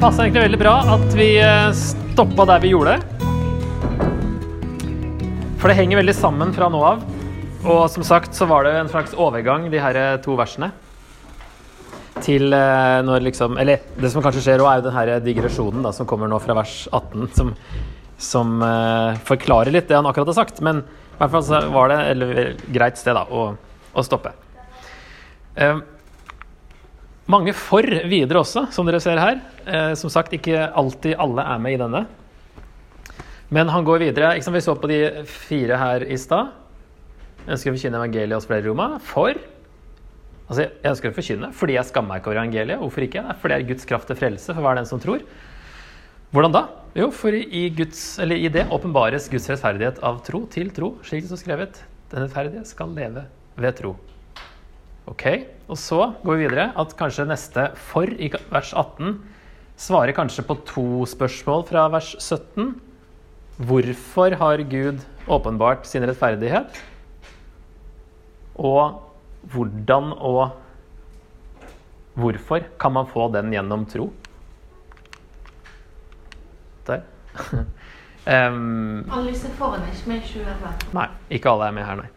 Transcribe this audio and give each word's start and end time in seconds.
Det 0.00 0.06
passa 0.06 0.22
egentlig 0.24 0.42
veldig 0.46 0.58
bra 0.62 0.70
at 0.94 1.10
vi 1.12 1.26
eh, 1.36 1.74
stoppa 1.76 2.46
der 2.48 2.62
vi 2.62 2.70
gjorde. 2.70 2.94
For 5.60 5.68
det 5.68 5.74
henger 5.76 6.00
veldig 6.00 6.14
sammen 6.16 6.54
fra 6.56 6.70
nå 6.72 6.80
av. 6.88 7.02
Og 7.68 7.82
som 7.92 8.06
sagt 8.08 8.32
så 8.32 8.48
var 8.48 8.64
det 8.64 8.72
en 8.78 8.88
slags 8.88 9.12
overgang, 9.12 9.66
de 9.68 9.82
her 9.84 9.98
eh, 10.00 10.16
to 10.24 10.38
versene. 10.40 10.70
Til 12.24 12.48
eh, 12.48 13.02
når 13.04 13.26
liksom 13.28 13.60
Eller 13.60 13.84
det 14.00 14.14
som 14.14 14.24
kanskje 14.24 14.46
skjer 14.46 14.64
òg, 14.64 14.70
er 14.70 14.80
jo 14.80 14.88
den 14.88 14.96
her 14.96 15.12
digresjonen 15.26 15.84
da, 15.84 15.92
som 15.92 16.08
kommer 16.08 16.32
nå 16.32 16.40
fra 16.40 16.56
vers 16.56 16.78
18, 16.88 17.28
som, 17.36 17.52
som 18.16 18.56
uh, 18.64 19.20
forklarer 19.28 19.76
litt 19.76 19.92
det 19.92 20.00
han 20.00 20.08
akkurat 20.08 20.32
har 20.32 20.40
sagt. 20.46 20.64
Men 20.64 20.80
i 20.80 21.18
hvert 21.20 21.36
fall 21.36 21.44
så 21.44 21.60
var 21.76 21.92
det 21.92 22.02
et 22.08 22.68
greit 22.72 23.04
sted 23.04 23.20
da, 23.20 23.28
å, 23.28 23.50
å 23.92 24.08
stoppe. 24.08 24.32
Uh, 25.60 25.84
mange 27.30 27.54
for 27.56 27.86
videre 28.10 28.42
også, 28.42 28.66
som 28.74 28.88
dere 28.88 29.00
ser 29.02 29.20
her. 29.20 29.38
Eh, 29.66 29.92
som 29.98 30.12
sagt, 30.12 30.34
ikke 30.36 30.68
alltid 30.68 31.18
alle 31.20 31.44
er 31.46 31.62
med 31.62 31.76
i 31.76 31.80
denne. 31.80 32.04
Men 33.50 33.70
han 33.72 33.86
går 33.86 34.04
videre. 34.04 34.34
Ikke 34.36 34.46
som 34.46 34.54
Vi 34.54 34.62
så 34.62 34.76
på 34.78 34.90
de 34.90 35.00
fire 35.26 35.78
her 35.78 36.04
i 36.06 36.18
stad. 36.20 36.52
Ønsker 37.48 37.72
å 37.72 37.74
forkynne 37.74 37.98
evangeliet 37.98 38.36
hos 38.36 38.50
flere 38.50 38.66
Roma. 38.68 38.92
For 39.02 39.38
Altså, 40.50 40.64
Jeg 40.66 40.90
ønsker 40.90 41.12
å 41.12 41.14
forkynne 41.14 41.48
fordi 41.54 41.76
jeg 41.76 41.86
skammer 41.86 42.10
meg 42.10 42.20
ikke 42.20 42.32
over 42.32 42.40
evangeliet. 42.40 42.80
Hvorfor 42.82 43.06
ikke? 43.06 43.22
Fordi 43.38 43.54
det 43.54 43.58
er 43.60 43.68
Guds 43.68 43.86
kraft 43.86 44.08
til 44.10 44.18
frelse 44.18 44.50
for 44.50 44.66
hver 44.66 44.80
den 44.80 44.88
som 44.88 45.02
tror. 45.02 45.22
Hvordan 46.34 46.54
da? 46.56 46.64
Jo, 46.98 47.06
for 47.14 47.34
i, 47.34 47.62
Guds, 47.70 48.02
i 48.18 48.50
det 48.50 48.66
åpenbares 48.74 49.28
Guds 49.30 49.46
rettferdighet 49.50 50.00
av 50.02 50.18
tro 50.26 50.42
til 50.50 50.72
tro, 50.74 50.96
slik 51.06 51.22
det 51.22 51.30
står 51.30 51.42
skrevet. 51.44 51.80
Den 52.10 52.24
rettferdige 52.24 52.64
skal 52.66 52.90
leve 52.96 53.28
ved 53.62 53.78
tro. 53.78 53.94
Ok, 55.08 55.24
Og 55.70 55.78
så 55.78 56.14
går 56.24 56.36
vi 56.36 56.46
videre 56.48 56.72
at 56.76 56.96
kanskje 56.98 57.28
neste 57.28 57.70
'for' 57.74 58.10
i 58.18 58.30
vers 58.50 58.72
18 58.74 59.20
svarer 59.76 60.12
kanskje 60.12 60.42
på 60.42 60.56
to 60.66 61.06
spørsmål 61.06 61.64
fra 61.68 61.88
vers 61.88 62.16
17. 62.18 62.80
Hvorfor 63.56 64.34
har 64.36 64.62
Gud 64.68 65.00
åpenbart 65.28 65.86
sin 65.86 66.02
rettferdighet? 66.02 66.82
Og 68.56 69.00
hvordan 69.42 70.12
og 70.18 70.50
hvorfor 72.14 72.64
kan 72.80 72.92
man 72.92 73.06
få 73.06 73.32
den 73.32 73.52
gjennom 73.52 73.86
tro? 73.86 74.12
Der. 76.86 77.00
um, 78.26 79.06
alle 79.10 79.28
disse 79.30 79.48
foran 79.56 79.80
er 79.80 79.94
ikke 79.94 80.08
med 80.08 80.16
i 80.16 80.26
2011? 80.26 80.92
Nei, 80.92 81.06
ikke 81.30 81.50
alle 81.50 81.70
er 81.70 81.70
med 81.70 81.84
her, 81.84 82.02
nei. 82.02 82.08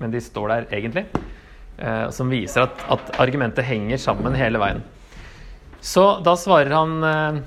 Men 0.00 0.12
de 0.14 0.20
står 0.20 0.48
der 0.48 0.70
egentlig. 0.72 1.06
Eh, 1.80 2.10
som 2.12 2.28
viser 2.28 2.66
at, 2.66 2.82
at, 2.92 3.14
argumentet 3.22 3.64
henger 3.64 4.00
sammen 4.00 4.34
hele 4.36 4.60
veien. 4.60 4.82
Så 5.80 6.18
da 6.24 6.36
svarer 6.36 6.76
han 6.76 7.08
eh, 7.08 7.40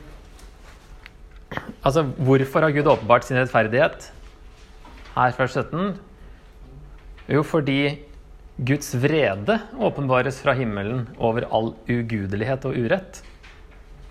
Altså, 1.85 2.01
hvorfor 2.17 2.65
har 2.65 2.73
Gud 2.73 2.87
åpenbart 2.89 3.27
sin 3.27 3.37
rettferdighet? 3.37 4.07
Her 5.13 5.35
fra 5.37 5.45
17. 5.45 5.91
Jo, 7.29 7.43
fordi 7.45 7.99
Guds 8.57 8.89
vrede 8.97 9.59
åpenbares 9.77 10.39
fra 10.41 10.55
himmelen 10.57 11.03
over 11.21 11.45
all 11.53 11.75
ugudelighet 11.85 12.65
og 12.65 12.79
urett 12.79 13.21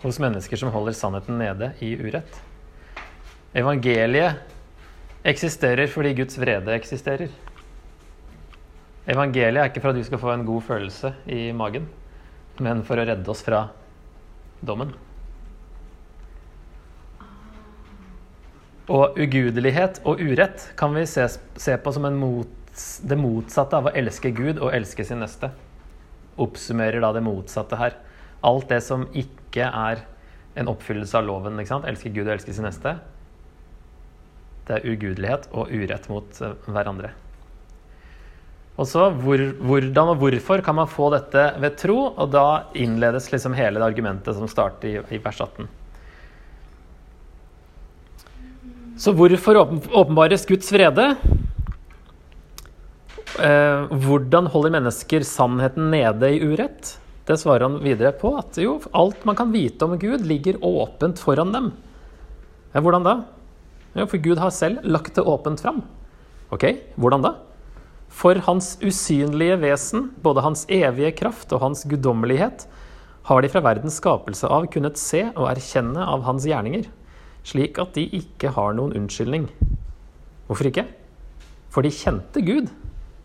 hos 0.04 0.20
mennesker 0.22 0.60
som 0.60 0.70
holder 0.70 0.94
sannheten 0.94 1.42
nede 1.42 1.72
i 1.82 1.96
urett. 1.98 2.38
Evangeliet 3.58 4.38
eksisterer 5.26 5.90
fordi 5.90 6.14
Guds 6.22 6.38
vrede 6.38 6.78
eksisterer. 6.78 7.34
Evangeliet 9.11 9.58
er 9.58 9.70
ikke 9.70 9.83
for 9.83 9.90
at 9.90 9.98
du 9.98 10.05
skal 10.07 10.20
få 10.23 10.30
en 10.30 10.45
god 10.46 10.63
følelse 10.63 11.14
i 11.27 11.48
magen, 11.57 11.89
men 12.63 12.85
for 12.86 13.01
å 13.01 13.07
redde 13.08 13.30
oss 13.33 13.42
fra 13.42 13.64
dommen. 14.63 14.92
Og 18.92 19.18
ugudelighet 19.18 20.01
og 20.07 20.20
urett 20.23 20.68
kan 20.79 20.95
vi 20.95 21.05
se, 21.07 21.24
se 21.30 21.74
på 21.79 21.92
som 21.95 22.07
mot, 22.18 22.51
det 23.02 23.18
motsatte 23.18 23.79
av 23.79 23.91
å 23.91 23.95
elske 23.96 24.33
Gud 24.35 24.58
og 24.58 24.73
elske 24.74 25.07
sin 25.07 25.23
neste. 25.23 25.51
Oppsummerer 26.41 27.02
da 27.02 27.12
det 27.14 27.24
motsatte 27.27 27.79
her. 27.79 27.98
Alt 28.42 28.70
det 28.70 28.83
som 28.86 29.07
ikke 29.14 29.67
er 29.67 30.05
en 30.58 30.70
oppfyllelse 30.70 31.18
av 31.18 31.27
loven. 31.27 31.58
ikke 31.58 31.74
sant? 31.74 31.89
Elske 31.89 32.12
Gud 32.12 32.27
og 32.27 32.35
elske 32.36 32.55
sin 32.55 32.67
neste. 32.67 32.96
Det 34.68 34.79
er 34.79 34.89
ugudelighet 34.89 35.48
og 35.52 35.73
urett 35.74 36.08
mot 36.11 36.42
eh, 36.42 36.57
hverandre. 36.68 37.12
Og 38.80 38.88
så 38.88 39.10
hvor, 39.20 39.42
hvordan 39.60 40.14
og 40.14 40.22
hvorfor 40.22 40.62
kan 40.64 40.78
man 40.78 40.88
få 40.88 41.10
dette 41.12 41.44
ved 41.60 41.77
tro? 41.80 41.98
Og 42.16 42.30
da 42.33 42.46
innledes 42.78 43.28
liksom 43.33 43.56
hele 43.56 43.80
det 43.80 43.88
argumentet 43.90 44.36
som 44.38 44.48
starter 44.48 44.88
i, 44.88 44.96
i 45.12 45.20
vers 45.20 45.42
18. 45.44 45.68
Så 49.02 49.12
hvorfor 49.16 49.61
åpenbares 49.92 50.46
Guds 50.48 50.72
vrede? 50.72 51.12
Eh, 53.40 53.92
hvordan 54.05 54.48
holder 54.52 54.74
mennesker 54.78 55.24
sannheten 55.27 55.90
nede 55.92 56.32
i 56.32 56.40
urett? 56.44 56.96
Det 57.28 57.38
svarer 57.38 57.68
han 57.68 57.78
videre 57.84 58.12
på 58.18 58.34
at 58.40 58.58
jo, 58.61 58.78
alt 58.96 59.24
man 59.28 59.36
kan 59.38 59.52
vite 59.55 59.86
om 59.86 59.94
Gud, 60.00 60.24
ligger 60.27 60.58
åpent 60.64 61.20
foran 61.22 61.52
dem. 61.55 61.70
Ja, 62.72 62.80
hvordan 62.80 63.06
da? 63.06 63.14
Jo, 63.94 64.08
for 64.08 64.20
Gud 64.24 64.40
har 64.40 64.52
selv 64.55 64.84
lagt 64.88 65.14
det 65.16 65.24
åpent 65.28 65.61
fram. 65.61 65.82
Ok, 66.52 66.66
hvordan 66.96 67.24
da? 67.24 67.36
For 68.12 68.39
hans 68.46 68.74
usynlige 68.84 69.56
vesen, 69.62 70.11
både 70.23 70.45
hans 70.45 70.67
evige 70.70 71.14
kraft 71.23 71.52
og 71.56 71.62
hans 71.64 71.86
guddommelighet, 71.89 72.67
har 73.27 73.42
de 73.42 73.50
fra 73.50 73.62
verdens 73.64 73.96
skapelse 74.00 74.48
av 74.50 74.67
kunnet 74.74 74.98
se 75.00 75.24
og 75.30 75.46
erkjenne 75.48 76.05
av 76.05 76.24
hans 76.27 76.46
gjerninger, 76.46 76.89
slik 77.46 77.78
at 77.83 77.95
de 77.96 78.05
ikke 78.18 78.52
har 78.55 78.74
noen 78.77 78.95
unnskyldning. 78.98 79.48
Hvorfor 80.48 80.68
ikke? 80.68 80.86
For 81.73 81.86
de 81.86 81.95
kjente 81.95 82.42
Gud, 82.45 82.68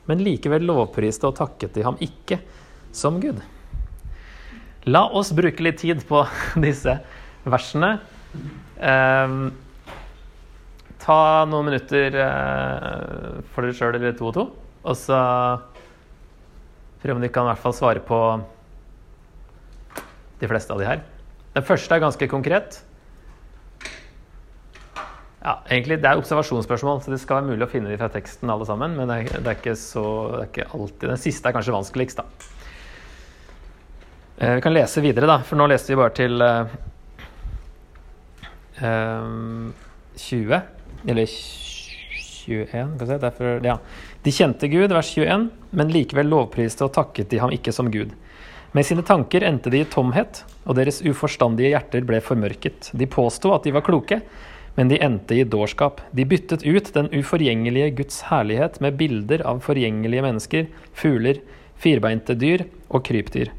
men 0.08 0.24
likevel 0.24 0.66
lovpriste 0.70 1.28
og 1.28 1.36
takket 1.40 1.76
de 1.76 1.86
ham 1.86 1.98
ikke 2.02 2.40
som 2.96 3.20
Gud. 3.22 3.42
La 4.88 5.04
oss 5.12 5.34
bruke 5.36 5.66
litt 5.66 5.82
tid 5.84 6.06
på 6.08 6.24
disse 6.66 6.94
versene. 7.44 7.98
Eh, 8.80 9.36
ta 11.04 11.20
noen 11.50 11.68
minutter 11.74 12.16
eh, 12.24 13.44
for 13.52 13.68
dere 13.68 13.76
sjøl 13.76 14.00
eller 14.00 14.16
to 14.16 14.32
og 14.32 14.38
to. 14.38 14.48
Og 14.88 14.96
så 14.96 15.18
prøve 17.02 17.18
om 17.18 17.24
de 17.24 17.30
kan 17.32 17.46
i 17.46 17.52
hvert 17.52 17.64
fall 17.64 17.76
svare 17.76 18.04
på 18.04 18.20
de 20.42 20.50
fleste 20.50 20.74
av 20.74 20.82
de 20.82 20.88
her. 20.88 21.02
Den 21.58 21.66
første 21.66 21.96
er 21.96 22.04
ganske 22.04 22.30
konkret. 22.30 22.82
Ja, 25.48 25.60
egentlig 25.70 26.02
Det 26.02 26.10
er 26.10 26.20
observasjonsspørsmål, 26.20 27.02
så 27.02 27.12
det 27.12 27.20
skal 27.22 27.40
være 27.40 27.54
mulig 27.54 27.66
å 27.66 27.72
finne 27.72 27.90
de 27.90 27.98
fra 27.98 28.10
teksten. 28.12 28.50
alle 28.50 28.66
sammen, 28.66 28.96
Men 28.98 29.08
det 29.08 29.18
er, 29.18 29.42
det 29.42 29.48
er 29.48 29.60
ikke 29.60 29.76
så 29.76 30.04
det 30.32 30.40
er 30.42 30.50
ikke 30.52 30.72
alltid 30.74 31.10
Den 31.10 31.18
siste 31.18 31.48
er 31.48 31.54
kanskje 31.56 31.76
vanskeligst, 31.76 32.18
da. 32.18 32.24
Eh, 34.40 34.56
vi 34.56 34.62
kan 34.62 34.74
lese 34.74 35.02
videre, 35.02 35.26
da, 35.26 35.40
for 35.42 35.58
nå 35.58 35.68
leste 35.68 35.94
vi 35.94 35.96
bare 35.98 36.14
til 36.14 36.42
eh, 36.42 36.66
20. 40.18 40.54
Eh, 40.54 40.62
Eller 41.08 41.26
21, 41.26 42.98
skal 42.98 43.08
vi 43.08 43.14
se. 43.14 43.18
Derfor, 43.18 43.66
ja. 43.66 43.78
De 44.24 44.34
kjente 44.34 44.68
Gud, 44.68 44.92
vers 44.92 45.10
21, 45.18 45.50
men 45.72 45.92
likevel 45.94 46.30
lovpriste 46.32 46.86
og 46.88 46.94
takket 46.96 47.30
de 47.32 47.42
ham 47.44 47.54
ikke 47.54 47.74
som 47.76 47.92
Gud. 47.94 48.14
Med 48.76 48.86
sine 48.86 49.04
tanker 49.06 49.46
endte 49.48 49.72
de 49.72 49.82
i 49.82 49.90
tomhet, 49.90 50.44
og 50.68 50.76
deres 50.78 51.00
uforstandige 51.06 51.72
hjerter 51.72 52.04
ble 52.08 52.20
formørket. 52.22 52.92
De 52.94 53.08
påsto 53.10 53.54
at 53.56 53.64
de 53.66 53.74
var 53.76 53.86
kloke, 53.88 54.20
men 54.78 54.92
de 54.92 55.00
endte 55.02 55.34
i 55.34 55.46
dårskap. 55.48 56.02
De 56.12 56.26
byttet 56.30 56.66
ut 56.68 56.92
den 56.94 57.08
uforgjengelige 57.16 57.94
Guds 57.98 58.20
herlighet 58.30 58.82
med 58.84 59.00
bilder 59.00 59.42
av 59.50 59.64
forgjengelige 59.66 60.26
mennesker, 60.26 60.68
fugler, 60.94 61.40
firbeinte 61.82 62.36
dyr 62.38 62.68
og 62.90 63.06
krypdyr. 63.08 63.54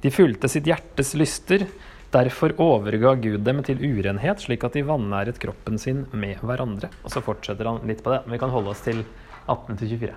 De 0.00 0.12
fulgte 0.14 0.48
sitt 0.48 0.68
hjertes 0.70 1.14
lyster, 1.18 1.66
derfor 2.14 2.54
overga 2.62 3.16
Gud 3.22 3.42
dem 3.46 3.64
til 3.66 3.82
urenhet, 3.82 4.42
slik 4.42 4.64
at 4.66 4.78
de 4.78 4.84
vanæret 4.86 5.40
kroppen 5.42 5.78
sin 5.78 6.04
med 6.12 6.38
hverandre. 6.46 6.90
Og 7.04 7.12
så 7.14 7.22
fortsetter 7.24 7.68
han 7.68 7.82
litt 7.88 8.04
på 8.04 8.14
det, 8.14 8.22
men 8.26 8.36
vi 8.36 8.40
kan 8.42 8.54
holde 8.54 8.72
oss 8.74 8.84
til 8.86 9.02
18 9.50 9.80
til 9.80 9.94
24. 9.96 10.16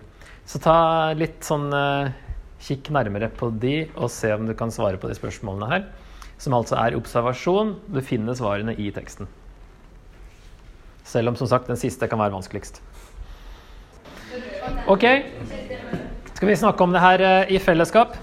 Så 0.49 0.59
ta 0.63 0.77
litt 1.17 1.43
sånn 1.45 1.69
uh, 1.73 2.11
Kikk 2.63 2.93
nærmere 2.95 3.27
på 3.27 3.49
de, 3.59 3.89
og 3.99 4.11
se 4.11 4.29
om 4.31 4.45
du 4.47 4.53
kan 4.55 4.71
svare 4.71 4.99
på 4.99 5.09
de 5.09 5.17
spørsmålene 5.17 5.67
her. 5.71 5.87
Som 6.39 6.55
altså 6.55 6.77
er 6.79 6.95
observasjon. 6.95 7.73
Du 7.91 7.99
finner 8.03 8.37
svarene 8.39 8.75
i 8.79 8.87
teksten. 8.95 9.27
Selv 11.07 11.33
om 11.33 11.39
som 11.39 11.49
sagt 11.51 11.67
den 11.67 11.79
siste 11.79 12.07
kan 12.07 12.21
være 12.21 12.35
vanskeligst. 12.35 12.79
Ok. 14.87 15.03
Skal 16.33 16.49
vi 16.49 16.55
snakke 16.59 16.87
om 16.87 16.95
det 16.95 17.03
her 17.03 17.23
uh, 17.23 17.51
i 17.51 17.59
fellesskap? 17.59 18.15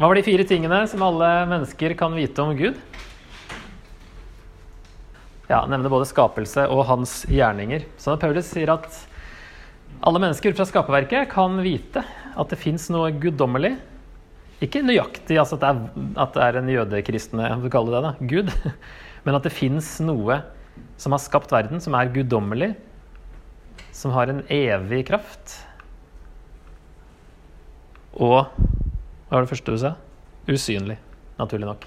Hva 0.00 0.08
var 0.08 0.16
de 0.16 0.24
fire 0.24 0.46
tingene 0.48 0.84
som 0.88 1.02
alle 1.04 1.28
mennesker 1.50 1.92
kan 1.98 2.14
vite 2.16 2.40
om 2.40 2.54
Gud? 2.56 2.78
Ja, 5.50 5.64
Nevne 5.66 5.90
både 5.90 6.06
skapelse 6.06 6.68
og 6.70 6.86
hans 6.86 7.24
gjerninger. 7.28 7.82
Så 7.98 8.14
Paulus 8.22 8.46
sier 8.48 8.70
at 8.78 8.86
alle 10.00 10.20
mennesker 10.22 10.54
fra 10.56 10.66
skaperverket 10.68 11.28
kan 11.32 11.58
vite 11.64 12.02
at 12.38 12.52
det 12.52 12.58
fins 12.60 12.86
noe 12.92 13.10
guddommelig 13.20 13.74
Ikke 14.64 14.82
nøyaktig 14.84 15.36
altså 15.40 15.58
at, 15.58 15.64
det 15.64 15.70
er, 15.70 16.06
at 16.24 16.36
det 16.36 16.44
er 16.46 16.58
en 16.60 16.70
jødekristne 16.72 17.50
om 17.54 17.64
du 17.64 17.70
kaller 17.72 17.96
det 17.96 18.02
da, 18.06 18.12
Gud, 18.32 18.52
men 19.24 19.36
at 19.36 19.46
det 19.46 19.54
fins 19.56 19.98
noe 20.04 20.40
som 21.00 21.16
har 21.16 21.20
skapt 21.20 21.52
verden, 21.52 21.80
som 21.80 21.96
er 21.96 22.12
guddommelig, 22.12 22.74
som 23.96 24.12
har 24.12 24.28
en 24.32 24.42
evig 24.52 25.02
kraft. 25.08 25.54
Og 28.16 28.44
hva 28.48 29.32
var 29.32 29.44
det 29.44 29.52
første 29.52 29.72
du 29.72 29.80
sa? 29.80 29.94
Usynlig, 30.48 30.98
naturlig 31.40 31.68
nok. 31.68 31.86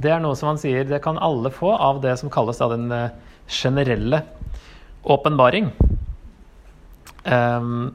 Det 0.00 0.12
er 0.12 0.20
noe 0.24 0.36
som 0.36 0.52
han 0.52 0.60
sier 0.60 0.88
det 0.88 1.02
kan 1.04 1.20
alle 1.20 1.52
få 1.52 1.72
av 1.76 2.00
det 2.04 2.14
som 2.20 2.32
kalles 2.32 2.60
da 2.60 2.70
den 2.72 2.88
eh, 2.92 3.16
generelle 3.48 4.22
åpenbaring. 5.04 5.72
Um, 7.24 7.92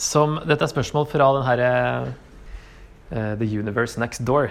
som, 0.00 0.38
dette 0.48 0.64
er 0.64 0.72
spørsmål 0.72 1.06
fra 1.10 1.28
den 1.36 1.46
herre 1.46 1.70
uh, 3.12 3.34
The 3.38 3.46
Universe 3.46 4.00
Next 4.00 4.24
Door. 4.26 4.50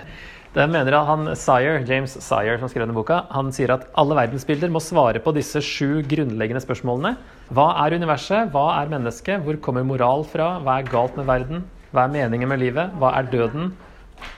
Den 0.53 0.69
mener 0.69 0.93
han 1.07 1.31
Sire, 1.33 1.79
James 1.87 2.13
Sire, 2.21 2.59
som 2.61 2.69
skrev 2.69 2.85
denne 2.85 2.93
boka, 2.93 3.23
han 3.33 3.49
sier 3.55 3.73
at 3.73 3.87
alle 3.97 4.17
verdensbilder 4.19 4.69
må 4.69 4.81
svare 4.85 5.17
på 5.23 5.33
disse 5.33 5.63
sju 5.65 6.03
grunnleggende 6.05 6.61
spørsmålene. 6.61 7.15
Hva 7.49 7.71
er 7.81 7.95
universet? 7.97 8.51
Hva 8.53 8.67
er 8.77 8.91
mennesket? 8.91 9.41
Hvor 9.41 9.57
kommer 9.65 9.87
moral 9.87 10.27
fra? 10.29 10.59
Hva 10.61 10.77
er 10.77 10.91
galt 10.91 11.17
med 11.17 11.25
verden? 11.25 11.65
Hva 11.89 12.05
er 12.05 12.13
meningen 12.13 12.53
med 12.53 12.61
livet? 12.61 12.93
Hva 13.01 13.15
er 13.17 13.31
døden? 13.33 13.71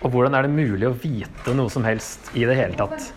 Og 0.01 0.13
hvordan 0.13 0.37
er 0.39 0.47
det 0.47 0.55
mulig 0.55 0.87
å 0.87 0.95
vite 0.95 1.55
noe 1.57 1.71
som 1.73 1.83
helst 1.85 2.31
i 2.33 2.47
det 2.47 2.55
hele 2.63 2.79
tatt? 2.79 3.11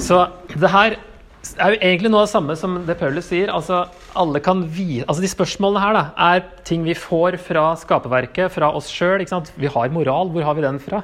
Så 0.00 0.20
det 0.52 0.70
her 0.72 1.00
er 1.40 1.74
jo 1.74 1.78
egentlig 1.80 2.10
noe 2.12 2.22
av 2.22 2.26
det 2.28 2.34
samme 2.34 2.54
som 2.58 2.74
det 2.84 2.96
Paulus 3.00 3.30
sier. 3.30 3.50
Altså, 3.52 3.84
alle 4.18 4.42
kan 4.44 4.60
vi, 4.68 5.00
altså 5.06 5.22
De 5.24 5.30
spørsmålene 5.32 5.82
her 5.82 5.96
da, 5.96 6.02
er 6.30 6.42
ting 6.68 6.84
vi 6.84 6.96
får 6.96 7.38
fra 7.40 7.70
skaperverket, 7.80 8.52
fra 8.52 8.68
oss 8.76 8.90
sjøl. 8.92 9.24
Vi 9.56 9.72
har 9.72 9.94
moral. 9.94 10.32
Hvor 10.34 10.44
har 10.44 10.58
vi 10.58 10.66
den 10.66 10.80
fra? 10.82 11.02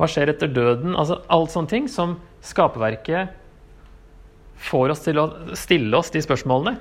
Hva 0.00 0.08
skjer 0.08 0.32
etter 0.32 0.48
døden? 0.48 0.94
Altså 0.96 1.20
Alt 1.28 1.52
sånne 1.52 1.72
ting 1.72 1.90
som 1.92 2.16
skaperverket 2.46 3.36
får 4.60 4.94
oss 4.94 5.04
til 5.04 5.20
å 5.20 5.26
stille 5.56 5.96
oss 5.96 6.12
de 6.12 6.22
spørsmålene. 6.24 6.78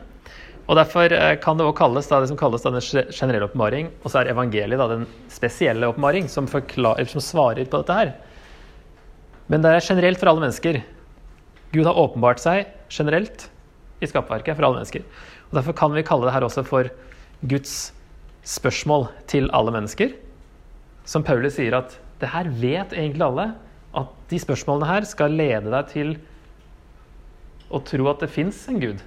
Og 0.69 0.77
Derfor 0.77 1.11
eh, 1.15 1.35
kan 1.41 1.57
det 1.57 1.65
også 1.65 1.79
kalles 1.79 2.07
da, 2.07 2.19
det 2.21 2.29
som 2.29 2.39
kalles 2.39 2.63
denne 2.63 2.79
den 2.83 3.11
generelle 3.15 3.47
oppmaring, 3.49 3.89
og 4.03 4.11
så 4.11 4.21
er 4.21 4.31
evangeliet 4.35 4.79
da, 4.79 4.87
den 4.91 5.07
spesielle 5.33 5.87
oppmaring, 5.89 6.29
som, 6.29 6.45
som 6.47 7.23
svarer 7.25 7.65
på 7.65 7.81
dette 7.81 7.97
her. 7.97 8.13
Men 9.49 9.65
det 9.65 9.71
er 9.73 9.87
generelt 9.87 10.21
for 10.21 10.29
alle 10.29 10.45
mennesker. 10.45 10.83
Gud 11.73 11.85
har 11.85 11.97
åpenbart 12.01 12.41
seg 12.41 12.69
generelt 12.89 13.47
i 14.01 14.07
skaperverket 14.09 14.57
for 14.57 14.65
alle 14.65 14.79
mennesker. 14.79 15.05
Og 15.49 15.59
Derfor 15.59 15.75
kan 15.77 15.93
vi 15.93 16.05
kalle 16.05 16.27
det 16.27 16.33
her 16.35 16.45
også 16.47 16.63
for 16.65 16.89
Guds 17.49 17.91
spørsmål 18.47 19.09
til 19.29 19.49
alle 19.53 19.73
mennesker. 19.75 20.15
Som 21.09 21.25
Paulus 21.25 21.57
sier 21.57 21.77
at 21.77 21.95
det 22.21 22.31
her 22.33 22.49
vet 22.61 22.95
egentlig 22.95 23.25
alle. 23.25 23.51
At 23.97 24.11
de 24.29 24.41
spørsmålene 24.41 24.89
her 24.89 25.07
skal 25.09 25.37
lede 25.37 25.71
deg 25.73 25.93
til 25.93 26.17
å 27.69 27.81
tro 27.85 28.09
at 28.09 28.21
det 28.23 28.33
fins 28.33 28.63
en 28.69 28.81
gud. 28.81 29.01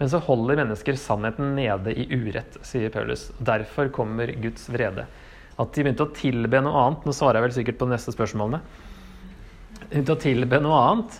Men 0.00 0.10
så 0.10 0.20
holder 0.24 0.62
mennesker 0.62 0.96
sannheten 0.96 1.54
nede 1.58 1.92
i 1.92 2.06
urett, 2.08 2.56
sier 2.64 2.90
Paulus. 2.94 3.28
Derfor 3.38 3.90
kommer 3.92 4.32
Guds 4.42 4.64
vrede. 4.72 5.04
At 5.60 5.74
de 5.74 5.84
begynte 5.84 6.06
å 6.06 6.14
tilbe 6.16 6.62
noe 6.64 6.86
annet 6.86 7.04
Nå 7.04 7.12
svarer 7.12 7.36
jeg 7.36 7.46
vel 7.48 7.56
sikkert 7.58 7.80
på 7.82 7.88
de 7.88 7.94
neste 7.94 8.14
spørsmålene. 8.14 8.62
Begynte 9.90 10.14
å 10.14 10.22
tilbe 10.22 10.60
noe 10.62 10.80
annet 10.86 11.16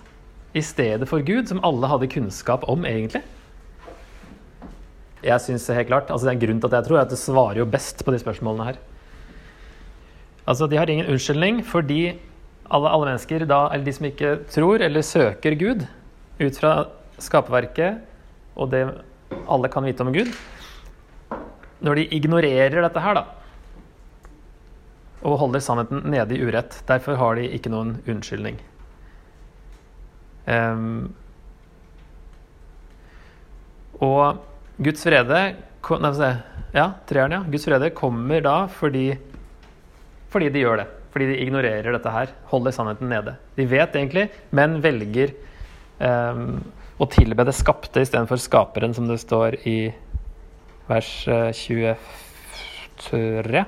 i 0.54 0.62
stedet 0.62 1.08
for 1.10 1.22
Gud, 1.26 1.48
som 1.50 1.58
alle 1.66 1.88
hadde 1.90 2.06
kunnskap 2.10 2.62
om, 2.70 2.84
egentlig. 2.86 3.24
Jeg 5.26 5.42
synes 5.42 5.66
helt 5.74 5.90
klart, 5.90 6.10
altså 6.10 6.26
Det 6.26 6.30
er 6.30 6.36
en 6.38 6.44
grunn 6.44 6.60
til 6.62 6.70
at 6.70 6.76
jeg 6.78 6.86
tror 6.86 7.00
at 7.02 7.10
det 7.12 7.18
svarer 7.20 7.58
jo 7.60 7.66
best 7.68 8.04
på 8.06 8.14
de 8.14 8.20
spørsmålene 8.22 8.68
her. 8.70 8.78
Altså, 10.46 10.68
De 10.70 10.78
har 10.78 10.88
ingen 10.88 11.10
unnskyldning 11.10 11.64
fordi 11.66 12.14
alle, 12.70 12.88
alle 12.88 13.10
mennesker, 13.10 13.44
da, 13.50 13.66
eller 13.74 13.84
de 13.84 13.92
som 13.92 14.06
ikke 14.06 14.30
tror 14.54 14.86
eller 14.86 15.02
søker 15.02 15.58
Gud, 15.58 15.84
ut 16.40 16.56
fra 16.56 16.86
skaperverket 17.20 18.00
og 18.56 18.70
det 18.70 18.84
alle 19.50 19.70
kan 19.70 19.84
vite 19.84 20.00
om 20.02 20.12
Gud 20.14 20.30
Når 21.84 21.98
de 21.98 22.06
ignorerer 22.16 22.80
dette 22.80 23.02
her, 23.02 23.18
da, 23.18 23.39
og 25.20 25.38
holder 25.42 25.64
sannheten 25.64 26.04
nede 26.10 26.36
i 26.36 26.44
urett, 26.44 26.78
derfor 26.88 27.18
har 27.20 27.36
de 27.36 27.48
ikke 27.56 27.72
noen 27.72 27.98
unnskyldning. 28.08 28.60
Um, 30.46 31.12
og 34.00 34.40
Guds 34.80 35.04
frede 35.04 35.40
Nei, 36.00 36.30
ja, 36.76 36.86
treeren, 37.08 37.32
ja. 37.32 37.40
Guds 37.50 37.64
frede 37.66 37.88
kommer 37.96 38.42
da 38.44 38.66
fordi 38.70 39.14
fordi 40.30 40.50
de 40.54 40.62
gjør 40.62 40.82
det. 40.82 40.88
Fordi 41.10 41.26
de 41.26 41.38
ignorerer 41.42 41.96
dette 41.96 42.10
her. 42.14 42.30
Holder 42.52 42.74
sannheten 42.74 43.10
nede. 43.10 43.34
De 43.56 43.64
vet 43.66 43.96
egentlig, 43.96 44.28
men 44.54 44.76
velger 44.84 45.32
um, 45.98 46.60
å 47.00 47.08
tilbe 47.10 47.46
det 47.48 47.56
skapte 47.58 48.04
istedenfor 48.04 48.38
skaperen, 48.38 48.94
som 48.94 49.08
det 49.10 49.18
står 49.24 49.56
i 49.66 49.90
vers 50.86 51.10
23. 51.56 53.64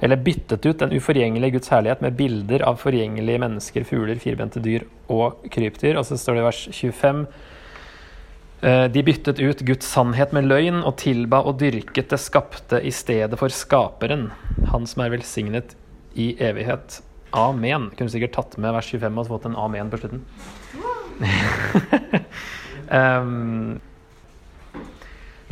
Eller 0.00 0.20
byttet 0.20 0.66
ut 0.66 0.78
den 0.78 0.92
uforgjengelige 0.92 1.56
Guds 1.56 1.70
herlighet 1.72 2.02
med 2.04 2.16
bilder 2.18 2.64
av 2.68 2.76
forgjengelige 2.80 3.40
mennesker, 3.40 3.86
fugler, 3.88 4.18
firbente 4.20 4.60
dyr 4.60 4.84
og 5.12 5.46
krypdyr. 5.52 5.96
Og 5.96 6.04
så 6.08 6.18
står 6.20 6.36
det 6.36 6.42
i 6.42 6.46
vers 6.46 6.60
25 6.68 7.22
eh, 8.60 8.84
de 8.92 9.04
byttet 9.06 9.40
ut 9.40 9.64
Guds 9.70 9.88
sannhet 9.88 10.36
med 10.36 10.50
løgn 10.50 10.82
og 10.82 10.98
tilba 11.00 11.40
og 11.48 11.58
dyrket 11.62 12.12
det 12.12 12.20
skapte 12.20 12.82
i 12.84 12.92
stedet 12.92 13.40
for 13.40 13.52
skaperen, 13.52 14.28
han 14.72 14.88
som 14.88 15.06
er 15.06 15.16
velsignet 15.16 15.76
i 16.16 16.34
evighet. 16.44 17.00
Amen. 17.36 17.90
Kunne 17.96 18.12
sikkert 18.12 18.36
tatt 18.36 18.60
med 18.60 18.76
vers 18.76 18.92
25 18.92 19.20
og 19.20 19.32
fått 19.32 19.48
en 19.48 19.58
amen 19.60 19.90
på 19.92 20.00
slutten. 20.00 20.22
um, 22.92 23.76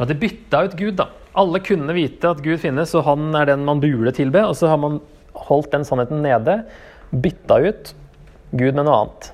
de 0.04 0.16
bytta 0.20 0.64
ut 0.68 0.76
Gud, 0.76 0.96
da. 1.00 1.08
Alle 1.34 1.60
kunne 1.66 1.96
vite 1.96 2.30
at 2.30 2.42
Gud 2.44 2.60
finnes, 2.62 2.94
og 2.94 3.06
han 3.08 3.34
er 3.34 3.50
den 3.50 3.64
man 3.66 3.82
burde 3.82 4.14
tilbe. 4.14 4.44
Og 4.46 4.54
så 4.58 4.70
har 4.70 4.78
man 4.80 5.00
holdt 5.48 5.72
den 5.74 5.86
sannheten 5.86 6.22
nede, 6.22 6.60
bytta 7.10 7.58
ut 7.64 7.94
Gud 8.54 8.76
med 8.76 8.84
noe 8.86 9.00
annet. 9.00 9.32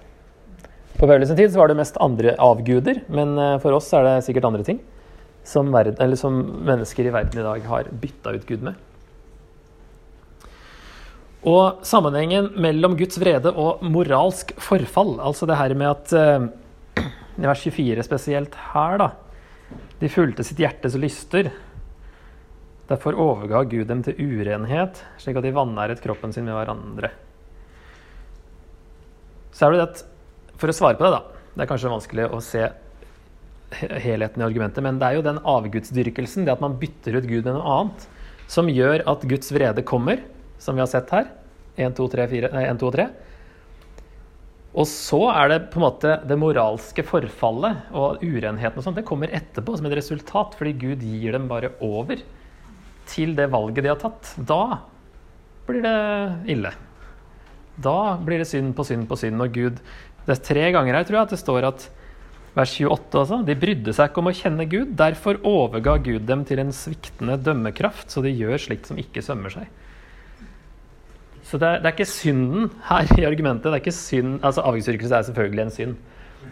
På 1.00 1.08
Paulus 1.08 1.32
tid 1.32 1.56
var 1.56 1.68
det 1.68 1.78
mest 1.78 1.96
andre 2.00 2.34
avguder, 2.40 3.02
men 3.12 3.36
eh, 3.40 3.58
for 3.62 3.76
oss 3.76 3.88
er 3.96 4.04
det 4.04 4.14
sikkert 4.26 4.48
andre 4.48 4.64
ting 4.66 4.80
som, 5.48 5.70
verden, 5.72 6.16
som 6.20 6.36
mennesker 6.66 7.08
i 7.08 7.12
verden 7.14 7.40
i 7.40 7.44
dag 7.46 7.68
har 7.68 7.88
bytta 8.02 8.34
ut 8.36 8.46
Gud 8.48 8.64
med. 8.66 8.86
Og 11.48 11.80
sammenhengen 11.88 12.50
mellom 12.60 12.98
Guds 13.00 13.16
vrede 13.20 13.52
og 13.56 13.80
moralsk 13.84 14.52
forfall, 14.60 15.16
altså 15.24 15.48
det 15.48 15.56
her 15.56 15.72
med 15.72 15.88
at 15.88 16.12
uh, 16.12 17.06
I 17.40 17.48
vers 17.48 17.64
24 17.64 18.04
spesielt 18.04 18.58
her, 18.74 19.00
da. 19.00 19.08
De 20.00 20.10
fulgte 20.12 20.44
sitt 20.44 20.60
hjertes 20.60 20.98
lyster. 21.00 21.48
Derfor 22.90 23.18
overga 23.22 23.62
Gud 23.70 23.86
dem 23.86 24.02
til 24.02 24.18
urenhet, 24.18 24.98
slik 25.22 25.38
at 25.38 25.46
de 25.46 25.54
vanæret 25.54 26.02
kroppen 26.02 26.34
sin 26.34 26.48
med 26.48 26.56
hverandre. 26.58 27.12
Så 29.54 29.68
er 29.68 29.76
det 29.76 29.84
at 29.84 30.06
For 30.60 30.68
å 30.68 30.76
svare 30.76 30.98
på 30.98 31.06
det, 31.06 31.14
da. 31.14 31.40
Det 31.54 31.62
er 31.64 31.68
kanskje 31.70 31.92
vanskelig 31.92 32.26
å 32.28 32.38
se 32.44 32.66
helheten 34.04 34.42
i 34.42 34.44
argumentet, 34.44 34.82
men 34.84 34.98
det 35.00 35.06
er 35.06 35.16
jo 35.16 35.24
den 35.24 35.38
avgudsdyrkelsen, 35.48 36.44
det 36.44 36.52
at 36.52 36.60
man 36.60 36.74
bytter 36.76 37.16
ut 37.16 37.28
Gud 37.30 37.46
med 37.46 37.54
noe 37.56 37.76
annet, 37.78 38.04
som 38.50 38.68
gjør 38.68 39.06
at 39.08 39.24
Guds 39.30 39.48
vrede 39.54 39.86
kommer 39.86 40.20
som 40.60 40.76
vi 40.76 40.82
har 40.84 40.90
sett 40.90 41.08
her. 41.14 41.30
1, 41.80 41.94
2, 41.96 42.08
3, 42.12 42.26
4, 42.28 42.50
nei, 42.52 42.66
1, 42.68 42.80
2 42.82 42.90
og 42.90 42.96
3. 42.98 43.06
Og 44.70 44.86
så 44.90 45.22
er 45.32 45.48
det 45.50 45.58
på 45.72 45.80
en 45.80 45.86
måte 45.86 46.18
det 46.28 46.38
moralske 46.38 47.06
forfallet 47.06 47.94
og 47.96 48.20
urenheten 48.22 48.78
og 48.78 48.84
sånt, 48.84 49.00
det 49.00 49.06
kommer 49.08 49.32
etterpå 49.34 49.78
som 49.78 49.88
et 49.88 49.96
resultat, 49.98 50.54
fordi 50.58 50.76
Gud 50.78 51.06
gir 51.06 51.34
dem 51.38 51.48
bare 51.50 51.72
over 51.82 52.20
til 53.08 53.34
det 53.38 53.48
valget 53.52 53.84
de 53.84 53.92
har 53.92 54.00
tatt. 54.00 54.34
Da 54.36 54.80
blir 55.68 55.84
det 55.84 56.52
ille. 56.52 56.72
Da 57.80 58.18
blir 58.20 58.42
det 58.42 58.48
synd 58.50 58.74
på 58.76 58.84
synd 58.86 59.08
på 59.08 59.18
synd. 59.18 59.40
Og 59.40 59.54
Gud 59.54 59.80
Det 60.26 60.36
er 60.36 60.44
tre 60.44 60.66
ganger 60.74 60.94
her, 60.94 61.04
tror 61.08 61.16
jeg, 61.16 61.26
at 61.26 61.32
det 61.32 61.40
står 61.40 61.64
at 61.64 61.84
vers 62.54 62.72
28 62.76 63.20
altså, 63.20 63.38
de 63.46 63.54
brydde 63.58 63.92
seg 63.96 64.10
ikke 64.10 64.20
om 64.20 64.28
å 64.30 64.36
kjenne 64.36 64.66
Gud. 64.70 64.92
Derfor 64.98 65.40
overga 65.46 65.96
Gud 66.04 66.26
dem 66.28 66.44
til 66.46 66.60
en 66.62 66.74
sviktende 66.76 67.38
dømmekraft, 67.40 68.10
så 68.12 68.22
de 68.22 68.34
gjør 68.34 68.60
slikt 68.60 68.90
som 68.90 69.00
ikke 69.00 69.24
sømmer 69.24 69.54
seg. 69.54 69.70
Så 71.46 71.58
det 71.58 71.66
er, 71.66 71.80
det 71.80 71.88
er, 71.88 71.94
ikke 71.96 72.06
synden 72.06 72.68
her 72.86 73.08
i 73.16 73.26
argumentet. 73.26 73.70
det 73.70 73.78
er 73.78 73.82
ikke 73.82 73.96
synd, 73.96 74.38
altså 74.44 74.62
Avgudsdyrkelse 74.68 75.16
er 75.16 75.26
selvfølgelig 75.30 75.64
en 75.64 75.74
synd. 75.74 75.96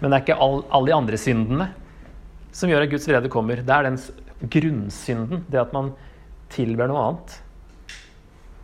Men 0.01 0.11
det 0.11 0.17
er 0.17 0.25
ikke 0.25 0.41
alle 0.43 0.65
all 0.75 0.89
de 0.89 0.97
andre 0.97 1.21
syndene 1.21 1.69
som 2.59 2.71
gjør 2.71 2.87
at 2.87 2.91
Guds 2.91 3.07
vrede 3.07 3.31
kommer. 3.31 3.63
Det 3.63 3.75
er 3.75 3.87
den 3.87 3.99
grunnsynden. 4.51 5.45
Det 5.51 5.61
at 5.61 5.75
man 5.77 5.93
tilber 6.53 6.91
noe 6.91 7.05
annet. 7.05 7.37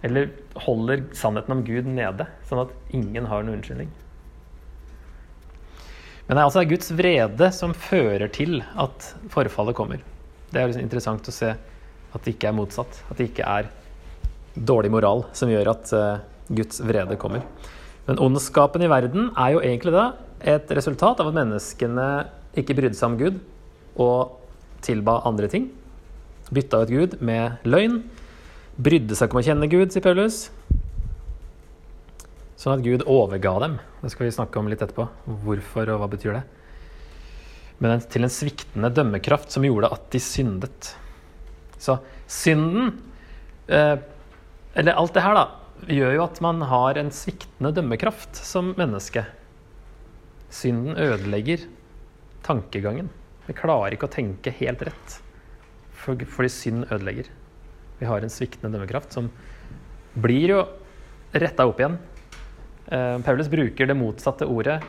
Eller 0.04 0.32
holder 0.66 1.04
sannheten 1.16 1.54
om 1.54 1.62
Gud 1.64 1.86
nede, 1.88 2.26
sånn 2.48 2.64
at 2.66 2.72
ingen 2.96 3.28
har 3.30 3.44
noen 3.44 3.58
unnskyldning. 3.58 3.92
Men 6.24 6.36
det 6.36 6.40
er 6.40 6.46
altså 6.46 6.64
Guds 6.68 6.90
vrede 6.96 7.48
som 7.52 7.74
fører 7.76 8.30
til 8.32 8.58
at 8.80 9.08
forfallet 9.32 9.76
kommer. 9.76 10.04
Det 10.50 10.60
er 10.60 10.70
liksom 10.70 10.84
interessant 10.84 11.28
å 11.28 11.34
se 11.34 11.50
at 12.14 12.24
det 12.24 12.36
ikke 12.36 12.48
er 12.48 12.56
motsatt. 12.56 13.00
At 13.10 13.18
det 13.20 13.30
ikke 13.30 13.48
er 13.48 13.68
dårlig 14.54 14.92
moral 14.94 15.24
som 15.36 15.50
gjør 15.50 15.72
at 15.74 15.92
eh, 15.96 16.22
Guds 16.60 16.80
vrede 16.84 17.18
kommer. 17.20 17.44
Men 18.06 18.20
ondskapen 18.22 18.84
i 18.84 18.90
verden 18.92 19.30
er 19.32 19.54
jo 19.54 19.62
egentlig 19.64 19.94
da 19.96 20.06
et 20.44 20.70
resultat 20.76 21.20
av 21.20 21.30
at 21.30 21.36
menneskene 21.36 22.08
ikke 22.60 22.76
brydde 22.76 22.98
seg 22.98 23.12
om 23.12 23.18
Gud 23.20 23.40
og 24.00 24.36
tilba 24.84 25.22
andre 25.28 25.48
ting. 25.50 25.70
Bytta 26.52 26.82
ut 26.84 26.92
Gud 26.92 27.16
med 27.24 27.64
løgn. 27.64 28.02
Brydde 28.76 29.16
seg 29.16 29.28
ikke 29.28 29.38
om 29.38 29.40
å 29.40 29.46
kjenne 29.46 29.70
Gud, 29.70 29.92
sier 29.94 30.04
Paulus. 30.04 30.48
Sånn 32.60 32.76
at 32.76 32.84
Gud 32.84 33.04
overga 33.10 33.54
dem. 33.62 33.78
Det 34.02 34.10
skal 34.12 34.28
vi 34.28 34.34
snakke 34.36 34.60
om 34.60 34.68
litt 34.68 34.82
etterpå. 34.84 35.06
Hvorfor 35.44 35.94
og 35.94 36.02
hva 36.02 36.10
betyr 36.12 36.36
det? 36.38 36.44
Men 37.82 38.04
til 38.10 38.26
en 38.26 38.32
sviktende 38.32 38.92
dømmekraft 38.94 39.54
som 39.54 39.64
gjorde 39.66 39.90
at 39.94 40.06
de 40.12 40.20
syndet. 40.22 40.92
Så 41.80 41.98
synden, 42.30 42.94
eh, 43.68 43.96
eller 44.74 45.00
alt 45.00 45.14
det 45.16 45.24
her, 45.24 45.34
da, 45.34 45.48
gjør 45.90 46.14
jo 46.16 46.24
at 46.24 46.40
man 46.44 46.62
har 46.70 47.00
en 47.00 47.10
sviktende 47.12 47.72
dømmekraft 47.74 48.36
som 48.36 48.72
menneske. 48.78 49.26
Synden 50.54 50.96
ødelegger 50.96 51.66
tankegangen. 52.46 53.10
Vi 53.48 53.56
klarer 53.58 53.96
ikke 53.96 54.08
å 54.08 54.16
tenke 54.16 54.54
helt 54.60 54.82
rett 54.86 55.20
fordi 56.04 56.50
synd 56.52 56.86
ødelegger. 56.90 57.30
Vi 57.98 58.08
har 58.08 58.24
en 58.24 58.32
sviktende 58.32 58.74
dømmekraft 58.74 59.14
som 59.14 59.30
blir 60.14 60.54
jo 60.54 60.64
retta 61.34 61.66
opp 61.66 61.80
igjen. 61.80 61.96
Eh, 62.86 63.18
Paulus 63.26 63.48
bruker 63.50 63.88
det 63.88 63.96
motsatte 63.98 64.46
ordet, 64.46 64.80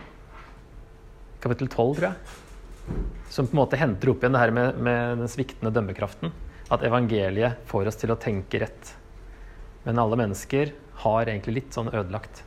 kapittel 1.42 1.70
12, 1.70 1.96
tror 1.96 2.10
jeg, 2.10 2.98
som 3.32 3.48
på 3.48 3.56
en 3.56 3.62
måte 3.62 3.80
henter 3.80 4.12
opp 4.12 4.24
igjen 4.24 4.36
det 4.36 4.42
her 4.44 4.54
med, 4.54 4.82
med 4.82 5.24
den 5.24 5.32
sviktende 5.32 5.74
dømmekraften. 5.74 6.34
At 6.74 6.84
evangeliet 6.86 7.62
får 7.70 7.92
oss 7.92 8.00
til 8.02 8.14
å 8.14 8.20
tenke 8.20 8.62
rett. 8.64 8.96
Men 9.86 10.02
alle 10.02 10.18
mennesker 10.18 10.74
har 11.06 11.30
egentlig 11.30 11.60
litt 11.60 11.78
sånn 11.78 11.92
ødelagt 11.94 12.42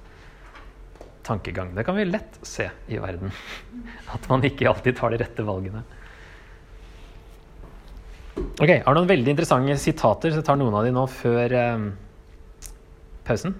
tankegang. 1.28 1.75
Det 1.76 1.84
kan 1.87 1.96
vi 1.98 2.06
lett 2.08 2.38
se 2.42 2.70
i 2.88 2.98
verden. 2.98 3.30
At 4.14 4.26
man 4.30 4.44
ikke 4.46 4.68
alltid 4.70 4.98
tar 4.98 5.14
de 5.14 5.22
rette 5.22 5.46
valgene. 5.46 5.84
Ok, 8.58 8.72
Jeg 8.72 8.82
har 8.82 8.96
noen 8.96 9.06
veldig 9.06 9.30
interessante 9.30 9.74
sitater, 9.78 10.32
så 10.34 10.40
jeg 10.40 10.46
tar 10.48 10.56
noen 10.58 10.74
av 10.74 10.82
de 10.82 10.90
nå 10.90 11.04
før 11.06 11.52
eh, 11.54 11.82
pausen. 13.28 13.54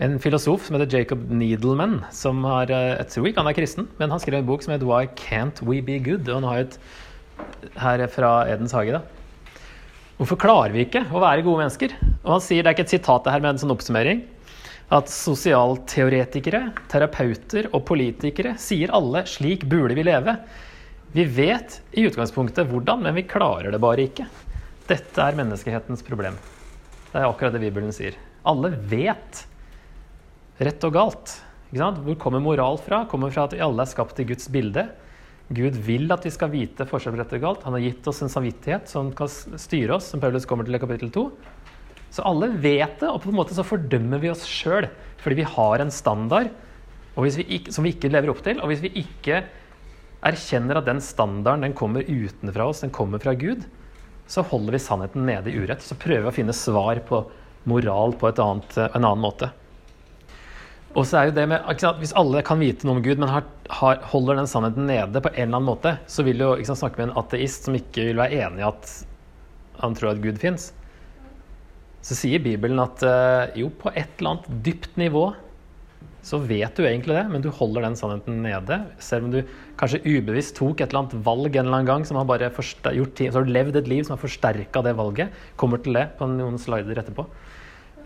En 0.00 0.16
filosof 0.24 0.64
som 0.64 0.78
heter 0.78 1.02
Jacob 1.02 1.26
Needleman, 1.28 1.98
som 2.08 2.40
har, 2.48 2.72
jeg 2.72 3.10
tror 3.12 3.28
ikke 3.28 3.44
han 3.44 3.50
er 3.52 3.58
kristen, 3.58 3.90
men 4.00 4.14
han 4.14 4.22
skrev 4.22 4.40
en 4.40 4.48
bok 4.48 4.64
som 4.64 4.72
heter 4.72 4.88
Why 4.88 5.12
Can't 5.20 5.60
We 5.68 5.82
Be 5.84 5.98
Good? 6.00 6.24
Og 6.32 6.40
han 6.40 6.48
har 6.48 6.64
et 6.64 6.80
her 7.84 8.06
fra 8.08 8.32
Edens 8.48 8.72
hage. 8.72 8.96
da. 8.96 9.60
Hvorfor 10.16 10.40
klarer 10.40 10.72
vi 10.72 10.86
ikke 10.86 11.04
å 11.12 11.20
være 11.20 11.44
gode 11.44 11.66
mennesker? 11.66 11.92
Og 12.24 12.38
han 12.38 12.44
sier, 12.48 12.64
Det 12.64 12.72
er 12.72 12.78
ikke 12.78 12.88
et 12.88 12.96
sitat 12.96 13.28
det 13.28 13.36
her, 13.36 13.44
men 13.44 13.52
en 13.52 13.64
sånn 13.66 13.76
oppsummering. 13.76 14.24
At 14.96 15.12
sosialteoretikere, 15.12 16.70
terapeuter 16.88 17.68
og 17.74 17.84
politikere 17.84 18.56
sier 18.56 18.96
alle 18.96 19.28
'slik 19.28 19.68
burde 19.68 19.92
vi 19.92 20.08
leve'. 20.08 20.40
Vi 21.14 21.24
vet 21.30 21.78
i 21.94 22.02
utgangspunktet 22.08 22.66
hvordan, 22.66 23.04
men 23.06 23.14
vi 23.14 23.22
klarer 23.30 23.70
det 23.70 23.78
bare 23.82 24.08
ikke. 24.08 24.26
Dette 24.88 25.22
er 25.22 25.36
menneskehetens 25.38 26.02
problem. 26.02 26.34
Det 27.12 27.20
er 27.20 27.28
akkurat 27.28 27.54
det 27.54 27.62
Bibelen 27.62 27.94
sier. 27.94 28.16
Alle 28.42 28.72
vet 28.90 29.44
rett 30.58 30.86
og 30.88 30.96
galt. 30.96 31.36
Hvor 31.70 32.18
kommer 32.18 32.42
moral 32.42 32.80
fra? 32.82 33.04
Kommer 33.10 33.30
fra 33.30 33.46
at 33.46 33.54
vi 33.54 33.62
alle 33.62 33.86
er 33.86 33.92
skapt 33.92 34.18
i 34.18 34.26
Guds 34.26 34.50
bilde. 34.50 34.88
Gud 35.54 35.78
vil 35.86 36.10
at 36.10 36.26
vi 36.26 36.34
skal 36.34 36.50
vite 36.50 36.86
forskjell 36.88 37.14
på 37.14 37.22
rett 37.22 37.38
og 37.38 37.46
galt. 37.46 37.64
Han 37.68 37.78
har 37.78 37.86
gitt 37.86 38.10
oss 38.10 38.22
en 38.26 38.34
samvittighet 38.34 38.90
som 38.90 39.14
kan 39.14 39.30
styre 39.30 40.00
oss, 40.00 40.10
som 40.10 40.22
Paulus 40.22 40.50
kommer 40.50 40.66
til 40.66 40.74
i 40.74 40.82
kapittel 40.82 41.14
2. 41.14 41.28
Så 42.14 42.26
alle 42.26 42.50
vet 42.58 42.98
det, 42.98 43.10
og 43.10 43.22
på 43.22 43.30
en 43.30 43.38
måte 43.38 43.54
så 43.54 43.62
fordømmer 43.66 44.22
vi 44.22 44.34
oss 44.34 44.46
sjøl 44.46 44.90
fordi 45.22 45.44
vi 45.44 45.52
har 45.54 45.80
en 45.80 45.94
standard 45.94 46.50
vi 47.14 47.44
ikke, 47.56 47.72
som 47.72 47.86
vi 47.86 47.94
ikke 47.94 48.10
lever 48.10 48.32
opp 48.32 48.42
til. 48.44 48.58
Og 48.58 48.72
hvis 48.72 48.82
vi 48.82 48.90
ikke 49.04 49.44
erkjenner 50.24 50.80
at 50.80 50.88
den 50.88 51.02
standarden 51.04 51.66
den 51.66 51.76
kommer 51.76 52.06
utenfra 52.06 52.68
oss, 52.70 52.82
den 52.84 52.92
kommer 52.94 53.22
fra 53.22 53.34
Gud, 53.38 53.66
så 54.26 54.44
holder 54.48 54.76
vi 54.76 54.80
sannheten 54.80 55.26
nede 55.28 55.52
i 55.52 55.58
urett. 55.58 55.84
Så 55.84 55.98
prøver 56.00 56.26
vi 56.26 56.32
å 56.32 56.38
finne 56.38 56.56
svar 56.56 57.00
på 57.08 57.24
moral 57.68 58.16
på 58.20 58.30
annet, 58.32 58.78
en 58.86 59.04
annen 59.04 59.24
måte. 59.24 59.50
Og 60.94 61.06
så 61.08 61.18
er 61.18 61.28
jo 61.28 61.34
det 61.36 61.48
med, 61.50 61.82
Hvis 61.98 62.14
alle 62.16 62.44
kan 62.46 62.60
vite 62.62 62.86
noe 62.86 63.00
om 63.00 63.02
Gud, 63.04 63.18
men 63.18 63.32
har, 63.32 63.48
har, 63.80 63.98
holder 64.12 64.38
den 64.38 64.50
sannheten 64.50 64.86
nede 64.86 65.20
på 65.20 65.32
en 65.32 65.48
eller 65.48 65.58
annen 65.58 65.68
måte, 65.72 65.96
så 66.06 66.22
vil 66.26 66.38
du 66.38 66.46
sant, 66.64 66.80
snakke 66.80 67.00
med 67.00 67.10
en 67.10 67.18
ateist 67.24 67.66
som 67.66 67.76
ikke 67.76 68.10
vil 68.10 68.20
være 68.20 68.44
enig 68.46 68.62
i 68.62 68.68
at 68.68 68.94
han 69.82 69.96
tror 69.98 70.14
at 70.14 70.22
Gud 70.22 70.38
fins. 70.38 70.70
Så 72.04 72.16
sier 72.18 72.42
Bibelen 72.44 72.78
at 72.82 73.02
eh, 73.02 73.56
jo, 73.58 73.72
på 73.74 73.90
et 73.90 74.20
eller 74.20 74.36
annet 74.36 74.62
dypt 74.66 74.94
nivå 75.00 75.32
så 76.24 76.38
vet 76.40 76.72
du 76.72 76.86
egentlig 76.86 77.18
det, 77.18 77.24
men 77.28 77.42
du 77.44 77.50
holder 77.52 77.84
den 77.84 77.96
sannheten 78.00 78.38
nede. 78.46 78.78
Selv 79.02 79.26
om 79.26 79.32
du 79.34 79.42
kanskje 79.76 80.00
ubevisst 80.06 80.54
tok 80.56 80.80
et 80.80 80.88
eller 80.88 81.02
annet 81.02 81.26
valg 81.26 81.50
en 81.50 81.66
eller 81.66 81.76
annen 81.76 81.90
gang, 81.90 82.06
som 82.08 82.16
har 82.16 82.24
bare 82.28 82.48
gjort, 82.48 83.20
så 83.20 83.36
har 83.36 83.44
du 83.44 83.52
levd 83.52 83.76
et 83.76 83.90
liv 83.92 84.06
som 84.06 84.14
har 84.14 84.22
forsterka 84.22 84.82
det 84.86 84.94
valget. 84.96 85.36
Kommer 85.60 85.82
til 85.84 85.98
det 85.98 86.06
på 86.16 86.28
noen 86.30 86.56
slider 86.60 87.02
etterpå. 87.02 87.26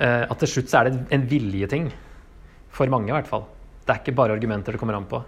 Eh, 0.02 0.25
at 0.26 0.42
til 0.42 0.50
slutt 0.50 0.72
så 0.72 0.80
er 0.80 0.90
det 0.90 1.04
en 1.14 1.28
viljeting. 1.30 1.92
For 2.75 2.90
mange, 2.90 3.12
i 3.12 3.14
hvert 3.14 3.30
fall. 3.30 3.46
Det 3.87 3.94
er 3.94 4.02
ikke 4.02 4.18
bare 4.18 4.34
argumenter 4.34 4.75
det 4.75 4.82
kommer 4.82 4.98
an 4.98 5.06
på. 5.08 5.22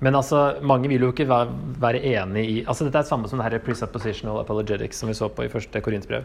Men 0.00 0.16
altså, 0.16 0.62
mange 0.62 0.88
vil 0.88 1.02
jo 1.04 1.10
ikke 1.12 1.26
være, 1.28 1.58
være 1.82 2.04
enig 2.14 2.44
i 2.48 2.54
altså 2.62 2.86
Dette 2.86 3.02
er 3.02 3.04
det 3.04 3.10
samme 3.10 3.28
som 3.28 3.40
det 3.40 3.50
her 3.50 3.60
presuppositional 3.66 4.40
apologetics 4.40 5.02
som 5.02 5.10
vi 5.10 5.18
så 5.18 5.28
på 5.28 5.44
i 5.44 5.50
første 5.52 5.82
Korintsbrev 5.84 6.24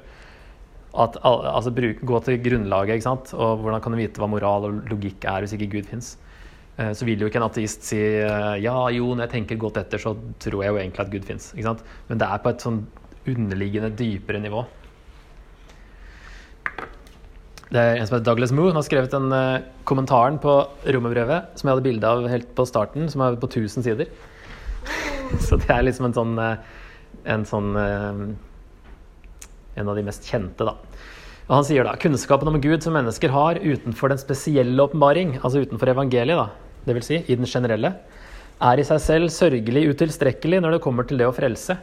at, 1.03 1.17
altså, 1.23 1.73
bruk, 1.75 2.03
gå 2.07 2.19
til 2.25 2.39
grunnlaget. 2.43 2.97
ikke 2.97 3.09
sant? 3.09 3.33
Og 3.35 3.63
hvordan 3.63 3.81
kan 3.83 3.95
du 3.95 3.99
vite 3.99 4.21
hva 4.21 4.29
moral 4.31 4.69
og 4.69 4.85
logikk 4.91 5.27
er 5.27 5.43
hvis 5.43 5.55
ikke 5.57 5.73
Gud 5.77 5.89
fins? 5.89 6.15
Eh, 6.75 6.91
så 6.91 7.07
vil 7.07 7.21
jo 7.21 7.29
ikke 7.29 7.39
en 7.39 7.47
ateist 7.47 7.85
si 7.87 7.99
eh, 7.99 8.55
ja, 8.63 8.75
jo, 8.91 9.13
når 9.13 9.27
jeg 9.27 9.33
tenker 9.37 9.59
godt 9.59 9.79
etter, 9.79 10.01
så 10.01 10.15
tror 10.43 10.63
jeg 10.63 10.73
jo 10.73 10.79
egentlig 10.81 11.05
at 11.05 11.13
Gud 11.13 11.27
fins. 11.27 11.51
Men 12.09 12.19
det 12.19 12.27
er 12.27 12.41
på 12.43 12.51
et 12.51 12.65
sånn 12.65 12.81
underliggende, 13.25 13.93
dypere 13.95 14.41
nivå. 14.43 14.65
Det 17.65 17.81
er 17.81 17.97
en 17.97 18.07
som 18.07 18.17
heter 18.17 18.27
Douglas 18.27 18.53
Moo. 18.53 18.67
Han 18.69 18.77
har 18.77 18.85
skrevet 18.85 19.11
den 19.11 19.31
uh, 19.33 19.63
kommentaren 19.89 20.37
på 20.39 20.53
romerbrevet 20.93 21.57
som 21.57 21.67
jeg 21.67 21.73
hadde 21.73 21.85
bilde 21.87 22.11
av 22.11 22.27
helt 22.29 22.51
på 22.55 22.67
starten, 22.69 23.07
som 23.09 23.23
er 23.25 23.39
på 23.41 23.49
1000 23.49 23.87
sider. 23.87 24.11
så 25.47 25.57
det 25.57 25.71
er 25.73 25.87
liksom 25.87 26.11
en 26.11 26.15
sånn, 26.15 26.35
en 27.33 27.47
sånn 27.49 27.71
en 29.75 29.89
av 29.91 29.95
de 29.97 30.03
mest 30.07 30.25
kjente. 30.25 30.65
da. 30.65 30.75
Og 31.45 31.55
Han 31.55 31.65
sier 31.67 31.85
da 31.85 31.95
kunnskapen 32.01 32.49
om 32.49 32.61
Gud 32.61 32.83
som 32.83 32.95
mennesker 32.97 33.29
har 33.29 33.61
utenfor 33.61 34.09
den 34.09 34.21
spesielle 34.21 34.81
åpenbaring, 34.81 35.37
altså 35.43 35.61
utenfor 35.61 35.93
evangeliet, 35.93 36.39
da, 36.39 36.49
dvs. 36.87 37.05
Si, 37.05 37.21
i 37.27 37.37
den 37.37 37.45
generelle, 37.45 37.93
er 38.61 38.79
i 38.79 38.87
seg 38.87 39.01
selv 39.03 39.33
sørgelig 39.33 39.89
utilstrekkelig 39.91 40.61
når 40.63 40.77
det 40.77 40.83
kommer 40.85 41.05
til 41.07 41.19
det 41.21 41.27
å 41.27 41.35
frelse. 41.35 41.77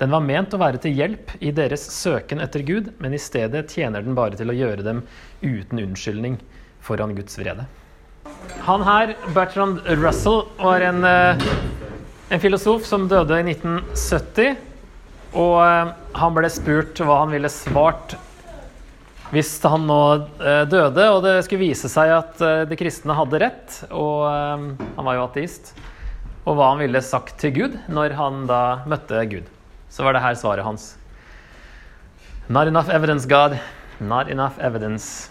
Den 0.00 0.10
var 0.10 0.24
ment 0.24 0.54
å 0.54 0.58
være 0.58 0.80
til 0.82 0.96
hjelp 0.96 1.36
i 1.44 1.52
deres 1.54 1.84
søken 1.94 2.40
etter 2.42 2.64
Gud, 2.66 2.90
men 2.98 3.14
i 3.14 3.20
stedet 3.22 3.68
tjener 3.70 4.02
den 4.02 4.16
bare 4.18 4.38
til 4.38 4.50
å 4.50 4.56
gjøre 4.56 4.82
dem 4.86 5.04
uten 5.42 5.82
unnskyldning 5.84 6.40
foran 6.82 7.14
Guds 7.14 7.38
vrede. 7.38 7.66
Han 8.66 8.82
her, 8.82 9.14
Bertrand 9.36 9.84
Russell, 10.00 10.46
var 10.58 10.80
en, 10.80 11.04
eh, 11.04 11.44
en 12.30 12.40
filosof 12.40 12.86
som 12.86 13.06
døde 13.08 13.38
i 13.38 13.44
1970. 13.52 14.56
Og 15.34 15.56
eh, 15.58 15.90
han 16.14 16.36
ble 16.36 16.50
spurt 16.52 17.00
hva 17.02 17.24
han 17.24 17.34
ville 17.34 17.50
svart 17.50 18.16
hvis 19.34 19.56
han 19.66 19.88
nå 19.88 20.02
eh, 20.38 20.62
døde 20.70 21.08
og 21.10 21.24
det 21.24 21.40
skulle 21.42 21.64
vise 21.64 21.88
seg 21.90 22.12
at 22.14 22.42
eh, 22.44 22.60
de 22.70 22.78
kristne 22.78 23.16
hadde 23.18 23.40
rett, 23.42 23.80
og 23.90 24.28
han 24.28 25.02
var 25.08 25.16
jo 25.18 25.24
ateist, 25.24 25.72
og 26.44 26.54
hva 26.54 26.68
han 26.70 26.84
ville 26.84 27.02
sagt 27.02 27.40
til 27.42 27.54
Gud 27.56 27.74
når 27.90 28.14
han 28.14 28.44
da 28.46 28.60
møtte 28.86 29.24
Gud. 29.32 29.48
Så 29.90 30.06
var 30.06 30.14
det 30.14 30.22
her 30.22 30.38
svaret 30.38 30.66
hans. 30.66 30.92
Not 32.46 32.70
enough 32.70 32.92
evidence, 32.92 33.26
God. 33.26 33.56
Not 33.98 34.30
enough 34.30 34.60
evidence. 34.62 35.30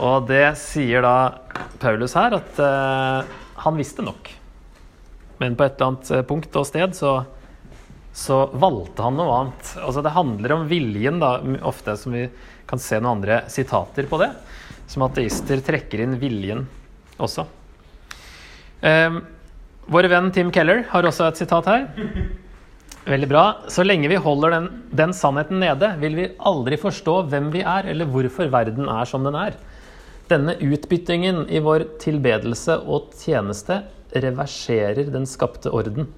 Og 0.00 0.26
det 0.26 0.56
sier 0.58 1.04
da 1.04 1.14
Paulus 1.82 2.16
her, 2.16 2.38
at 2.38 2.62
han 3.58 3.78
visste 3.78 4.06
nok. 4.06 4.30
Men 5.42 5.58
på 5.58 5.66
et 5.66 5.76
eller 5.76 5.92
annet 5.92 6.30
punkt 6.30 6.56
og 6.56 6.66
sted 6.70 6.96
så 6.96 7.18
så 8.18 8.48
valgte 8.58 9.04
han 9.06 9.14
noe 9.14 9.34
annet. 9.36 9.68
Altså 9.78 10.02
Det 10.02 10.10
handler 10.16 10.56
om 10.56 10.66
viljen, 10.70 11.20
da, 11.22 11.36
ofte, 11.68 11.94
som 11.96 12.16
vi 12.16 12.24
kan 12.66 12.80
se 12.82 12.98
noen 12.98 13.20
andre 13.20 13.44
sitater 13.52 14.08
på 14.10 14.18
det. 14.18 14.32
Som 14.90 15.04
ateister 15.06 15.62
trekker 15.62 16.02
inn 16.02 16.16
viljen 16.18 16.64
også. 17.22 17.46
Eh, 18.82 19.20
vår 19.86 20.10
venn 20.10 20.32
Tim 20.34 20.50
Keller 20.54 20.82
har 20.90 21.06
også 21.06 21.28
et 21.28 21.38
sitat 21.44 21.70
her. 21.70 21.86
Veldig 23.06 23.30
bra. 23.30 23.44
Så 23.70 23.86
lenge 23.86 24.10
vi 24.10 24.18
holder 24.20 24.56
den, 24.56 24.70
den, 24.90 25.14
sannheten 25.14 25.62
nede, 25.62 25.94
vil 26.02 26.18
vi 26.18 26.28
aldri 26.50 26.76
forstå 26.80 27.20
hvem 27.30 27.52
vi 27.54 27.62
er, 27.62 27.86
eller 27.94 28.10
hvorfor 28.10 28.50
verden 28.50 28.90
er 28.90 29.08
som 29.08 29.24
den 29.24 29.38
er. 29.38 29.54
Denne 30.28 30.58
utbyttingen 30.58 31.44
i 31.48 31.62
vår 31.62 31.86
tilbedelse 32.02 32.82
og 32.82 33.14
tjeneste 33.16 33.84
reverserer 34.10 35.06
den 35.14 35.24
skapte 35.30 35.70
orden. 35.70 36.10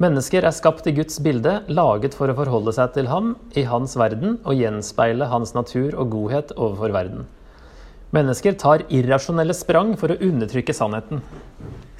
Mennesker 0.00 0.46
er 0.48 0.54
skapt 0.56 0.86
i 0.88 0.94
Guds 0.96 1.18
bilde, 1.20 1.58
laget 1.68 2.14
for 2.16 2.32
å 2.32 2.34
forholde 2.38 2.72
seg 2.72 2.94
til 2.94 3.10
ham 3.10 3.34
i 3.52 3.66
hans 3.68 3.98
verden 4.00 4.38
og 4.48 4.56
gjenspeile 4.56 5.26
hans 5.28 5.52
natur 5.52 5.92
og 5.92 6.14
godhet 6.14 6.54
overfor 6.56 6.94
verden. 6.94 7.26
Mennesker 8.16 8.56
tar 8.56 8.86
irrasjonelle 8.88 9.52
sprang 9.52 9.92
for 10.00 10.14
å 10.14 10.16
undertrykke 10.24 10.72
sannheten. 10.72 11.20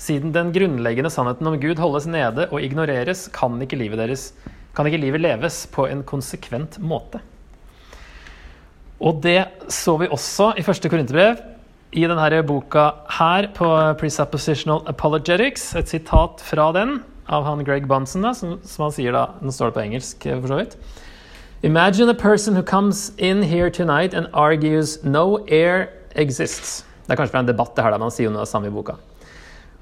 Siden 0.01 0.33
den 0.33 0.49
grunnleggende 0.55 1.13
sannheten 1.13 1.51
om 1.53 1.59
Gud 1.61 1.77
holdes 1.85 2.09
nede 2.09 2.49
og 2.49 2.65
ignoreres, 2.65 3.27
kan 3.37 3.61
ikke 3.61 3.77
livet, 3.83 4.01
deres, 4.01 4.31
kan 4.73 4.89
ikke 4.89 5.03
livet 5.05 5.21
leves 5.21 5.67
på 5.69 5.85
en 5.93 6.01
konsekvent 6.01 6.81
måte. 6.81 7.21
Og 8.97 9.21
det 9.21 9.43
så 9.69 9.99
vi 10.01 10.09
også 10.09 10.55
i 10.57 10.65
første 10.65 10.89
korinterbrev, 10.89 11.45
i 11.93 12.09
denne 12.09 12.43
boka 12.49 12.89
her 13.21 13.53
på 13.53 13.69
Presuppositional 14.01 14.87
Apologetics. 14.89 15.75
Et 15.77 15.99
sitat 15.99 16.41
fra 16.41 16.73
den 16.73 17.03
av 17.31 17.47
han 17.47 17.65
Greg 17.65 17.87
Bunson, 17.89 18.27
da, 18.27 18.35
som, 18.35 18.59
som, 18.67 18.89
han 18.89 18.95
sier 18.95 19.15
da 19.15 19.29
Nå 19.41 19.55
står 19.55 19.71
det 19.71 19.79
på 19.79 19.85
engelsk, 19.85 20.27
for 20.27 20.51
så 20.51 20.59
vidt. 20.59 20.77
Imagine 21.63 22.09
a 22.09 22.15
person 22.15 22.57
who 22.57 22.63
comes 22.63 23.13
in 23.19 23.43
here 23.43 23.71
tonight 23.71 24.15
and 24.15 24.27
argues 24.33 24.99
no 25.05 25.39
air 25.47 25.91
exists. 26.17 26.85
Det 27.07 27.13
er 27.13 27.21
kanskje 27.21 27.35
fra 27.35 27.43
en 27.45 27.51
debatt, 27.51 27.77
det 27.77 27.85
her 27.85 27.93
da, 27.93 27.99
men 27.99 28.09
han 28.09 28.15
sier 28.15 28.29
jo 28.29 28.33
noe 28.35 28.43
av 28.43 28.49
det 28.49 28.53
samme 28.53 28.71
i 28.71 28.75
boka. 28.75 28.97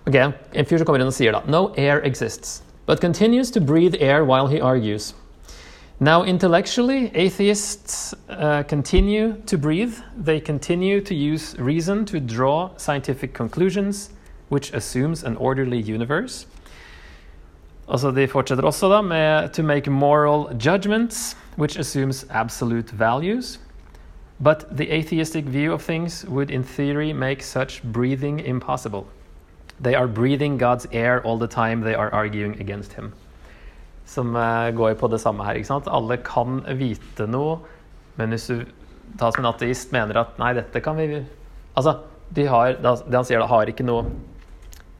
Ok, 0.08 0.16
En 0.16 0.66
fyr 0.66 0.80
som 0.80 0.88
kommer 0.88 1.00
inn 1.00 1.10
og 1.10 1.16
sier 1.16 1.32
da 1.36 1.42
No 1.46 1.72
air 1.76 2.00
exists, 2.04 2.62
but 2.86 3.00
continues 3.00 3.50
to 3.50 3.60
breathe 3.60 3.96
air 4.00 4.24
while 4.24 4.48
he 4.48 4.60
argues. 4.60 5.14
Now, 6.00 6.22
intellectually, 6.22 7.10
atheists 7.14 8.14
uh, 8.28 8.62
continue 8.62 9.34
to 9.46 9.58
breathe. 9.58 9.94
They 10.16 10.38
continue 10.38 11.00
to 11.00 11.14
use 11.14 11.58
reason 11.58 12.04
to 12.06 12.20
draw 12.20 12.70
scientific 12.76 13.34
conclusions, 13.34 14.10
which 14.48 14.72
assumes 14.72 15.24
an 15.24 15.36
orderly 15.36 15.80
universe. 15.80 16.46
Altså, 17.88 18.10
de 18.10 18.28
fortsetter 18.28 18.64
også 18.64 18.88
da 18.92 19.00
med 19.00 19.48
to 19.48 19.62
make 19.62 19.90
moral 19.90 20.54
judgments, 20.66 21.36
which 21.56 21.78
assumes 21.78 22.26
absolute 22.30 22.92
values. 22.92 23.60
But 24.40 24.64
the 24.70 24.92
atheistic 24.92 25.44
view 25.44 25.72
of 25.72 25.82
things 25.82 26.24
would, 26.28 26.50
in 26.50 26.62
theory, 26.62 27.12
make 27.12 27.42
such 27.42 27.82
breathing 27.82 28.40
impossible. 28.40 29.06
They 29.82 29.94
are 29.94 30.06
breathing 30.06 30.58
God's 30.58 30.86
air 30.92 31.22
all 31.24 31.38
the 31.38 31.48
time 31.48 31.80
they 31.80 31.94
are 31.94 32.10
arguing 32.14 32.60
against 32.60 32.92
Him. 32.92 33.12
Som 34.04 34.36
uh, 34.36 34.70
går 34.70 34.94
på 34.94 35.08
det 35.08 35.20
samme 35.20 35.44
her. 35.44 35.52
ikke 35.52 35.66
sant? 35.66 35.88
Alle 35.90 36.16
kan 36.16 36.62
vite 36.78 37.26
noe, 37.26 37.58
men 38.16 38.28
hvis 38.28 38.46
du 38.46 38.64
tas 39.18 39.34
som 39.34 39.44
en 39.44 39.52
ateist 39.52 39.92
mener 39.92 40.18
at 40.20 40.38
nei, 40.38 40.52
dette 40.52 40.80
kan 40.80 40.96
vi 40.96 41.24
Altså, 41.76 41.98
de 42.34 42.46
har, 42.46 42.74
det 42.82 43.14
han 43.14 43.24
sier 43.24 43.38
da, 43.38 43.46
har 43.46 43.70
ikke 43.70 43.86
noe 43.86 44.08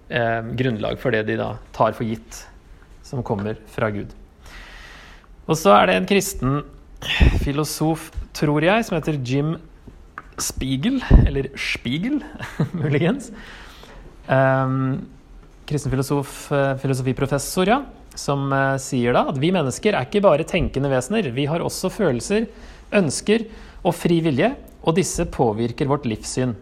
eh, 0.09 0.47
grunnlag 0.57 1.01
for 1.03 1.11
det 1.11 1.25
de 1.27 1.35
da 1.41 1.57
tar 1.75 1.97
for 1.97 2.07
gitt 2.07 2.45
som 3.09 3.25
kommer 3.25 3.59
fra 3.73 3.89
Gud. 3.95 4.13
Og 5.49 5.57
så 5.57 5.73
er 5.79 5.89
det 5.89 5.97
en 5.97 6.09
kristen 6.09 6.59
filosof, 7.41 8.11
tror 8.37 8.65
jeg, 8.67 8.85
som 8.85 8.99
heter 8.99 9.21
Jim 9.25 9.55
Spiegel, 10.39 11.01
eller 11.25 11.49
Spiegel, 11.59 12.21
muligens. 12.83 13.31
Um, 14.29 15.07
kristen 15.69 15.93
filosof, 15.93 16.51
filosofiprofessor, 16.83 17.73
ja, 17.73 17.81
som 18.19 18.51
uh, 18.53 18.77
sier 18.83 19.17
da 19.17 19.25
at 19.31 19.41
vi 19.41 19.53
mennesker 19.55 19.97
er 19.97 20.09
ikke 20.09 20.23
bare 20.27 20.47
tenkende 20.49 20.91
vesener. 20.93 21.31
Vi 21.35 21.49
har 21.49 21.65
også 21.65 21.91
følelser, 21.93 22.49
ønsker 22.99 23.49
og 23.87 23.97
fri 23.97 24.21
vilje, 24.25 24.53
og 24.85 24.97
disse 24.99 25.25
påvirker 25.33 25.89
vårt 25.91 26.07
livssyn. 26.09 26.55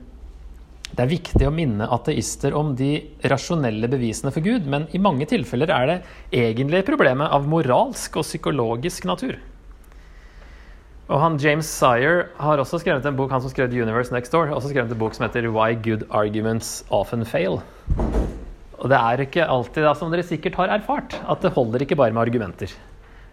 Det 0.86 1.02
er 1.02 1.10
viktig 1.10 1.42
å 1.48 1.52
minne 1.52 1.88
ateister 1.92 2.54
om 2.56 2.70
de 2.78 2.92
rasjonelle 3.26 3.88
bevisene 3.90 4.30
for 4.32 4.44
Gud, 4.44 4.68
men 4.70 4.86
i 4.94 5.00
mange 5.02 5.26
tilfeller 5.28 5.72
er 5.74 5.90
det 5.90 5.96
egentlig 6.44 6.84
problemet 6.86 7.32
av 7.34 7.48
moralsk 7.50 8.20
og 8.20 8.26
psykologisk 8.26 9.08
natur. 9.08 9.36
Og 11.06 11.20
han 11.22 11.36
James 11.38 11.68
Sire 11.70 12.28
har 12.42 12.58
også 12.58 12.80
skrevet 12.82 13.04
en 13.06 13.18
bok 13.18 13.30
han 13.34 13.42
som 13.42 13.52
skrev 13.52 13.70
The 13.70 13.82
Universe 13.82 14.14
Next 14.14 14.32
Door, 14.34 14.50
også 14.54 14.72
skrevet 14.72 14.90
en 14.94 14.98
bok 14.98 15.14
som 15.14 15.26
heter 15.26 15.46
Why 15.54 15.76
Good 15.78 16.06
Arguments 16.10 16.80
Often 16.94 17.26
Fail. 17.28 17.60
Og 18.76 18.90
det 18.90 18.98
er 18.98 19.22
ikke 19.22 19.46
alltid, 19.46 19.86
da, 19.86 19.94
som 19.98 20.10
dere 20.12 20.26
sikkert 20.26 20.58
har 20.58 20.74
erfart, 20.74 21.18
at 21.26 21.42
det 21.42 21.54
holder 21.54 21.86
ikke 21.86 21.98
bare 21.98 22.14
med 22.14 22.26
argumenter. 22.26 22.74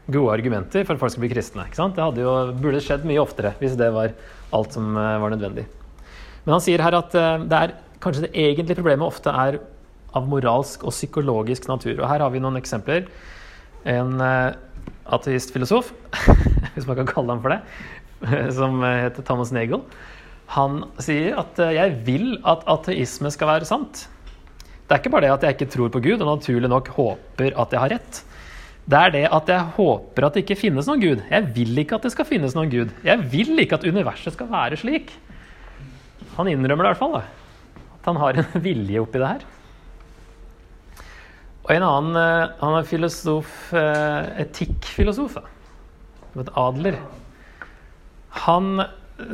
Gode 0.05 0.35
argumenter 0.35 0.85
for 0.85 0.95
at 0.95 1.01
folk 1.01 1.13
skal 1.15 1.25
bli 1.25 1.31
kristne. 1.33 1.65
ikke 1.69 1.79
sant? 1.79 1.97
Det 1.97 2.25
jo, 2.25 2.35
burde 2.59 2.81
skjedd 2.83 3.07
mye 3.07 3.21
oftere 3.23 3.53
hvis 3.61 3.77
det 3.79 3.89
var 3.95 4.13
alt 4.53 4.75
som 4.75 4.93
eh, 4.99 5.17
var 5.21 5.33
nødvendig. 5.33 5.65
Men 6.43 6.57
han 6.57 6.63
sier 6.63 6.83
her 6.83 6.97
at 6.97 7.15
eh, 7.17 7.45
det 7.49 7.59
er 7.59 7.75
kanskje 8.03 8.25
det 8.25 8.33
egentlige 8.35 8.79
problemet 8.79 9.07
ofte 9.07 9.31
er 9.31 9.59
av 10.13 10.27
moralsk 10.29 10.83
og 10.85 10.93
psykologisk 10.93 11.69
natur. 11.71 11.95
Og 11.97 12.07
her 12.09 12.21
har 12.21 12.33
vi 12.33 12.41
noen 12.43 12.59
eksempler. 12.59 13.07
En 13.89 14.19
uh, 14.21 14.53
ateistfilosof, 15.15 15.89
hvis 16.75 16.85
man 16.87 16.99
kan 16.99 17.09
kalle 17.09 17.33
ham 17.33 17.41
for 17.43 17.55
det, 17.55 17.61
som 18.59 18.77
heter 18.85 19.25
Thomas 19.25 19.51
Nagel, 19.55 19.81
han 20.53 20.83
sier 21.01 21.39
at 21.41 21.57
jeg 21.73 21.95
vil 22.05 22.35
at 22.47 22.67
ateisme 22.69 23.31
skal 23.33 23.49
være 23.55 23.67
sant. 23.67 24.05
Det 24.83 24.93
er 24.93 25.01
ikke 25.01 25.13
bare 25.15 25.25
det 25.25 25.33
at 25.33 25.47
jeg 25.47 25.57
ikke 25.57 25.71
tror 25.73 25.89
på 25.89 26.03
Gud 26.03 26.21
og 26.21 26.29
naturlig 26.35 26.69
nok 26.69 26.91
håper 26.93 27.55
at 27.57 27.73
jeg 27.73 27.81
har 27.81 27.93
rett. 27.95 28.21
Det 28.83 28.99
er 28.99 29.13
det 29.15 29.23
at 29.31 29.49
jeg 29.49 29.75
håper 29.77 30.27
at 30.27 30.35
det 30.35 30.43
ikke 30.43 30.59
finnes 30.59 30.87
noen 30.89 31.01
Gud. 31.01 31.21
Jeg 31.31 31.47
vil 31.55 31.77
ikke 31.79 31.97
at 31.97 32.05
det 32.05 32.11
skal 32.13 32.27
finnes 32.27 32.53
noen 32.55 32.71
Gud. 32.71 32.91
Jeg 33.07 33.29
vil 33.31 33.55
ikke 33.63 33.79
at 33.79 33.87
universet 33.87 34.35
skal 34.35 34.51
være 34.51 34.77
slik. 34.77 35.15
Han 36.37 36.49
innrømmer 36.49 36.85
det 36.85 36.89
i 36.89 36.93
hvert 36.93 37.01
fall. 37.01 37.17
Da. 37.19 37.83
At 37.99 38.09
han 38.09 38.21
har 38.21 38.39
en 38.39 38.55
vilje 38.67 39.03
oppi 39.03 39.21
det 39.21 39.31
her. 39.35 39.45
Og 41.63 41.71
en 41.71 41.85
annen 41.87 42.19
eh, 42.19 42.55
Han 42.59 42.77
er 42.79 42.89
filosof, 42.89 43.53
eh, 43.77 44.41
etikkfilosof, 44.43 45.37
het 46.35 46.51
Adler. 46.59 46.99
Han 48.43 48.83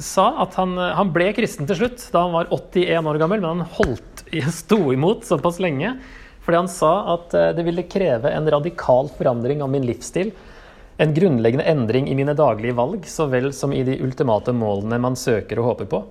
sa 0.03 0.27
at 0.43 0.57
han, 0.59 0.75
han, 0.77 1.11
ble 1.15 1.31
kristen 1.33 1.67
til 1.69 1.79
slutt 1.79 2.03
da 2.11 2.25
han 2.25 2.35
var 2.35 2.49
81 2.51 3.07
år 3.09 3.19
gammel, 3.21 3.41
men 3.41 3.63
han 3.63 3.73
holdt, 3.79 4.25
sto 4.61 4.81
imot 4.93 5.25
såpass 5.25 5.61
lenge. 5.63 5.95
Fordi 6.43 6.59
han 6.59 6.71
sa 6.71 6.93
at 7.15 7.33
eh, 7.37 7.51
det 7.57 7.65
ville 7.67 7.87
kreve 7.89 8.31
en 8.33 8.49
radikal 8.51 9.09
forandring 9.17 9.63
av 9.65 9.71
min 9.73 9.87
livsstil. 9.87 10.31
En 10.99 11.13
grunnleggende 11.15 11.65
endring 11.71 12.09
i 12.11 12.15
mine 12.17 12.35
daglige 12.35 12.75
valg, 12.75 13.05
så 13.07 13.29
vel 13.31 13.53
som 13.55 13.73
i 13.73 13.85
de 13.87 13.95
ultimate 14.03 14.51
målene 14.51 14.99
man 15.01 15.15
søker 15.17 15.61
og 15.61 15.71
håper 15.71 15.89
på. 15.93 16.03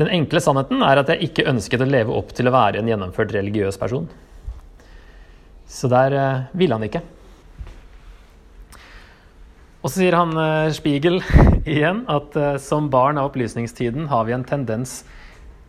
Den 0.00 0.08
enkle 0.08 0.40
sannheten 0.40 0.80
er 0.86 1.00
at 1.02 1.10
jeg 1.12 1.28
ikke 1.28 1.48
ønsket 1.50 1.82
å 1.84 1.88
leve 1.88 2.14
opp 2.16 2.30
til 2.32 2.48
å 2.48 2.54
være 2.54 2.80
en 2.80 2.88
gjennomført 2.88 3.34
religiøs 3.36 3.76
person. 3.80 4.06
Så 5.68 5.90
der 5.92 6.16
eh, 6.16 6.44
ville 6.56 6.78
han 6.78 6.86
ikke. 6.86 7.02
Og 9.82 9.90
så 9.90 9.98
sier 9.98 10.16
han 10.16 10.32
eh, 10.38 10.72
Spiegel 10.72 11.20
igjen 11.74 12.06
at 12.12 12.38
eh, 12.40 12.56
som 12.62 12.88
barn 12.92 13.20
av 13.20 13.28
opplysningstiden 13.30 14.08
har 14.08 14.24
vi 14.28 14.36
en 14.36 14.48
tendens 14.48 15.02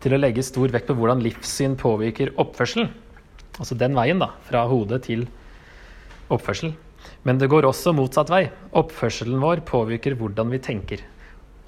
til 0.04 0.16
å 0.16 0.20
legge 0.20 0.44
stor 0.44 0.72
vekt 0.72 0.88
på 0.88 0.96
hvordan 0.96 1.20
livssyn 1.24 1.76
påvirker 1.80 2.32
oppførsel. 2.40 2.88
Altså 3.60 3.76
den 3.76 3.96
veien, 3.96 4.24
da. 4.24 4.32
Fra 4.48 4.64
hodet 4.70 5.04
til 5.04 5.28
oppførsel. 6.32 6.72
Men 7.28 7.36
det 7.40 7.52
går 7.52 7.68
også 7.68 7.92
motsatt 7.96 8.32
vei. 8.32 8.46
Oppførselen 8.72 9.40
vår 9.44 9.66
påvirker 9.68 10.16
hvordan 10.16 10.52
vi 10.52 10.64
tenker. 10.64 11.04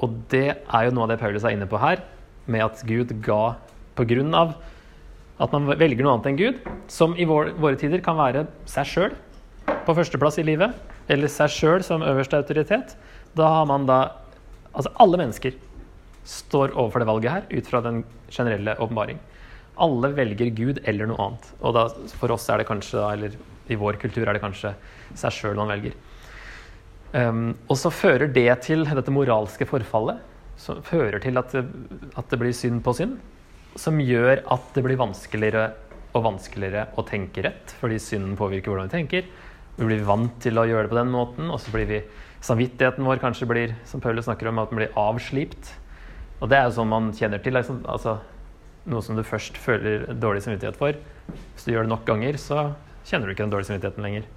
Og 0.01 0.23
det 0.33 0.47
er 0.57 0.89
jo 0.89 0.97
noe 0.97 1.05
av 1.05 1.13
det 1.13 1.21
Paulus 1.21 1.45
er 1.45 1.57
inne 1.57 1.69
på 1.69 1.81
her 1.81 2.01
med 2.47 2.65
at 2.65 2.83
Gud 2.87 3.13
ga 3.25 3.57
pga. 3.97 4.55
at 5.39 5.53
man 5.53 5.67
velger 5.69 6.03
noe 6.03 6.15
annet 6.17 6.27
enn 6.31 6.39
Gud, 6.39 6.61
som 6.89 7.17
i 7.17 7.25
vår, 7.29 7.53
våre 7.61 7.77
tider 7.77 8.01
kan 8.01 8.17
være 8.17 8.47
seg 8.65 8.87
sjøl 8.87 9.17
på 9.67 9.95
førsteplass 9.95 10.39
i 10.41 10.47
livet, 10.47 10.73
eller 11.09 11.29
seg 11.29 11.51
sjøl 11.53 11.85
som 11.85 12.03
øverste 12.03 12.39
autoritet. 12.39 12.97
Da 13.37 13.49
har 13.59 13.67
man 13.67 13.87
da 13.87 14.23
Altså 14.77 14.91
alle 15.01 15.17
mennesker 15.17 15.55
står 16.29 16.75
overfor 16.75 17.01
det 17.01 17.07
valget 17.09 17.33
her 17.33 17.45
ut 17.49 17.69
fra 17.71 17.81
den 17.81 18.03
generelle 18.29 18.75
åpenbaring. 18.77 19.17
Alle 19.81 20.11
velger 20.13 20.51
Gud 20.53 20.81
eller 20.85 21.09
noe 21.09 21.17
annet. 21.17 21.47
Og 21.63 21.73
da, 21.73 21.87
for 22.21 22.35
oss 22.35 22.45
er 22.53 22.61
det 22.61 22.67
kanskje, 22.69 23.01
eller 23.01 23.39
i 23.73 23.79
vår 23.81 23.97
kultur 24.03 24.27
er 24.27 24.37
det 24.37 24.43
kanskje 24.43 24.75
seg 25.17 25.33
sjøl 25.33 25.57
man 25.57 25.73
velger. 25.73 25.97
Um, 27.17 27.55
og 27.71 27.79
så 27.81 27.89
fører 27.89 28.29
det 28.29 28.51
til 28.67 28.85
dette 28.85 29.15
moralske 29.15 29.65
forfallet 29.65 30.21
som 30.61 30.83
fører 30.85 31.21
til 31.23 31.39
at 31.41 31.53
det, 31.55 31.65
at 32.17 32.31
det, 32.31 32.39
blir 32.41 32.55
synd 32.57 32.83
på 32.85 32.95
synd. 32.97 33.19
Som 33.77 34.01
gjør 34.01 34.41
at 34.53 34.71
det 34.75 34.85
blir 34.87 35.01
vanskeligere 35.01 35.71
og 36.17 36.25
vanskeligere 36.25 36.87
å 36.97 37.05
tenke 37.05 37.45
rett, 37.45 37.75
fordi 37.81 37.99
synden 38.01 38.39
påvirker 38.39 38.73
hvordan 38.73 38.89
vi 38.89 38.97
tenker. 38.97 39.27
Vi 39.77 39.89
blir 39.89 40.07
vant 40.09 40.39
til 40.41 40.57
å 40.57 40.65
gjøre 40.65 40.87
det 40.87 40.93
på 40.95 41.01
den 41.01 41.13
måten, 41.13 41.51
og 41.53 41.61
så 41.61 41.75
blir 41.75 41.91
vi 41.91 42.01
Samvittigheten 42.47 43.03
vår 43.03 43.19
kanskje 43.19 43.49
blir, 43.49 43.75
som 43.89 44.01
Paulus 44.01 44.27
snakker 44.29 44.47
om, 44.51 44.61
at 44.63 44.71
den 44.71 44.79
blir 44.79 44.99
avslipt. 45.01 45.73
Og 46.39 46.51
det 46.53 46.59
er 46.59 46.69
jo 46.69 46.77
sånn 46.77 46.91
man 46.93 47.09
kjenner 47.17 47.41
til. 47.43 47.57
Liksom, 47.57 47.81
altså, 47.91 48.19
noe 48.87 49.03
som 49.03 49.17
du 49.19 49.25
først 49.27 49.57
føler 49.59 50.05
dårlig 50.21 50.45
samvittighet 50.45 50.79
for. 50.79 50.99
Hvis 51.27 51.67
du 51.67 51.73
gjør 51.73 51.89
det 51.89 51.95
nok 51.95 52.05
ganger, 52.07 52.39
så 52.39 52.69
kjenner 53.09 53.27
du 53.27 53.35
ikke 53.35 53.47
den 53.47 53.55
dårlige 53.55 53.71
samvittigheten 53.73 54.07
lenger. 54.07 54.29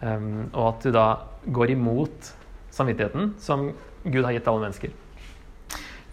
Um, 0.00 0.26
og 0.50 0.72
at 0.72 0.88
du 0.88 0.90
da 0.96 1.06
går 1.54 1.76
imot 1.76 2.32
samvittigheten 2.74 3.34
som 3.40 3.68
Gud 4.02 4.24
har 4.24 4.34
gitt 4.34 4.50
alle 4.50 4.66
mennesker. 4.66 4.96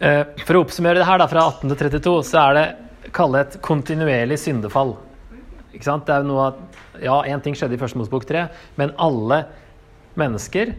Eh, 0.02 0.24
for 0.48 0.58
å 0.58 0.64
oppsummere 0.66 0.98
det 0.98 1.06
her 1.06 1.22
da, 1.22 1.28
fra 1.30 1.44
18 1.52 1.70
til 1.70 1.78
32, 2.00 2.14
så 2.26 2.40
er 2.48 2.58
det 2.58 3.12
kalle 3.14 3.44
et 3.44 3.58
kontinuerlig 3.62 4.40
syndefall. 4.42 4.96
Ikke 5.72 5.86
sant? 5.86 6.08
Det 6.08 6.16
er 6.16 6.26
noe 6.26 6.48
at, 6.50 6.80
ja, 7.04 7.20
én 7.30 7.44
ting 7.44 7.54
skjedde 7.58 7.78
i 7.78 7.82
Første 7.82 8.02
Mosebok 8.02 8.26
3, 8.30 8.48
men 8.82 8.96
alle 9.02 9.44
mennesker 10.18 10.74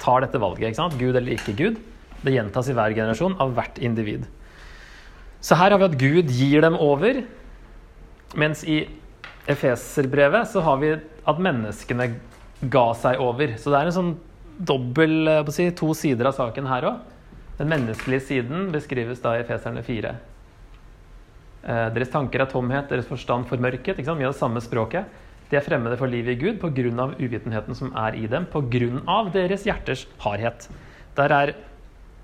tar 0.00 0.22
dette 0.22 0.38
valget. 0.40 0.70
ikke 0.70 0.80
sant? 0.84 0.96
Gud 1.00 1.18
eller 1.18 1.34
ikke 1.34 1.56
Gud. 1.58 1.82
Det 2.22 2.36
gjentas 2.36 2.70
i 2.70 2.76
hver 2.76 2.94
generasjon 2.94 3.36
av 3.42 3.56
hvert 3.58 3.82
individ. 3.82 4.28
Så 5.42 5.58
her 5.58 5.72
har 5.72 5.80
vi 5.80 5.88
at 5.88 5.98
Gud 5.98 6.32
gir 6.36 6.62
dem 6.62 6.78
over, 6.78 7.22
mens 8.38 8.62
i 8.62 8.84
Efeserbrevet 9.50 10.46
så 10.46 10.62
har 10.62 10.78
vi 10.78 10.94
at 10.94 11.40
menneskene 11.42 12.12
ga 12.70 12.90
seg 12.94 13.18
over. 13.24 13.56
Så 13.58 13.72
det 13.72 13.80
er 13.80 13.90
en 13.90 13.96
sånn 13.96 14.18
dobbel 14.60 15.24
eh, 15.32 15.48
si, 15.50 15.72
to 15.74 15.90
sider 15.96 16.28
av 16.30 16.36
saken 16.38 16.68
her 16.70 16.86
òg. 16.92 17.08
Den 17.60 17.68
menneskelige 17.68 18.24
siden 18.24 18.70
beskrives 18.72 19.20
da 19.20 19.34
i 19.36 19.42
Efeserne 19.42 19.82
4. 19.84 20.14
Eh, 21.60 21.88
deres 21.92 22.08
tanker 22.08 22.40
er 22.40 22.48
tomhet, 22.48 22.88
deres 22.88 23.08
forstand 23.08 23.44
formørket. 23.50 24.00
Mye 24.00 24.30
av 24.30 24.32
det 24.32 24.40
samme 24.40 24.62
språket. 24.64 25.04
De 25.50 25.58
er 25.58 25.66
fremmede 25.66 25.98
for 26.00 26.08
livet 26.08 26.38
i 26.38 26.40
Gud 26.40 26.60
pga. 26.62 27.10
uvitenheten 27.20 27.76
som 27.76 27.92
er 27.92 28.16
i 28.16 28.26
dem, 28.26 28.46
pga. 28.46 29.30
deres 29.34 29.66
hjerters 29.68 30.06
hardhet. 30.24 30.70
Der 31.16 31.32
er 31.36 31.54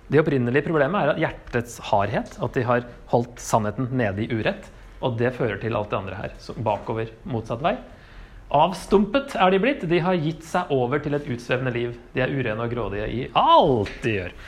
det 0.09 0.20
opprinnelige 0.22 0.62
problemet 0.62 1.03
er 1.03 1.11
at 1.11 1.18
hjertets 1.18 1.81
hardhet, 1.90 2.38
at 2.40 2.55
de 2.55 2.62
har 2.62 2.87
holdt 3.11 3.40
sannheten 3.42 3.90
nede 3.90 4.25
i 4.25 4.31
urett. 4.33 4.70
Og 5.03 5.18
det 5.18 5.35
fører 5.35 5.61
til 5.61 5.77
alt 5.77 5.90
det 5.90 5.99
andre 5.99 6.14
her. 6.14 6.33
Bakover, 6.64 7.11
motsatt 7.25 7.61
vei. 7.61 7.77
Avstumpet 8.55 9.35
er 9.35 9.51
de 9.51 9.59
blitt. 9.61 9.88
De 9.90 9.99
har 10.01 10.14
gitt 10.14 10.46
seg 10.46 10.70
over 10.70 11.03
til 11.03 11.18
et 11.18 11.27
utsvevende 11.29 11.75
liv. 11.75 11.99
De 12.14 12.22
er 12.22 12.33
urene 12.33 12.62
og 12.62 12.72
grådige 12.72 13.11
i 13.11 13.27
alt 13.35 13.92
de 14.05 14.14
gjør. 14.20 14.38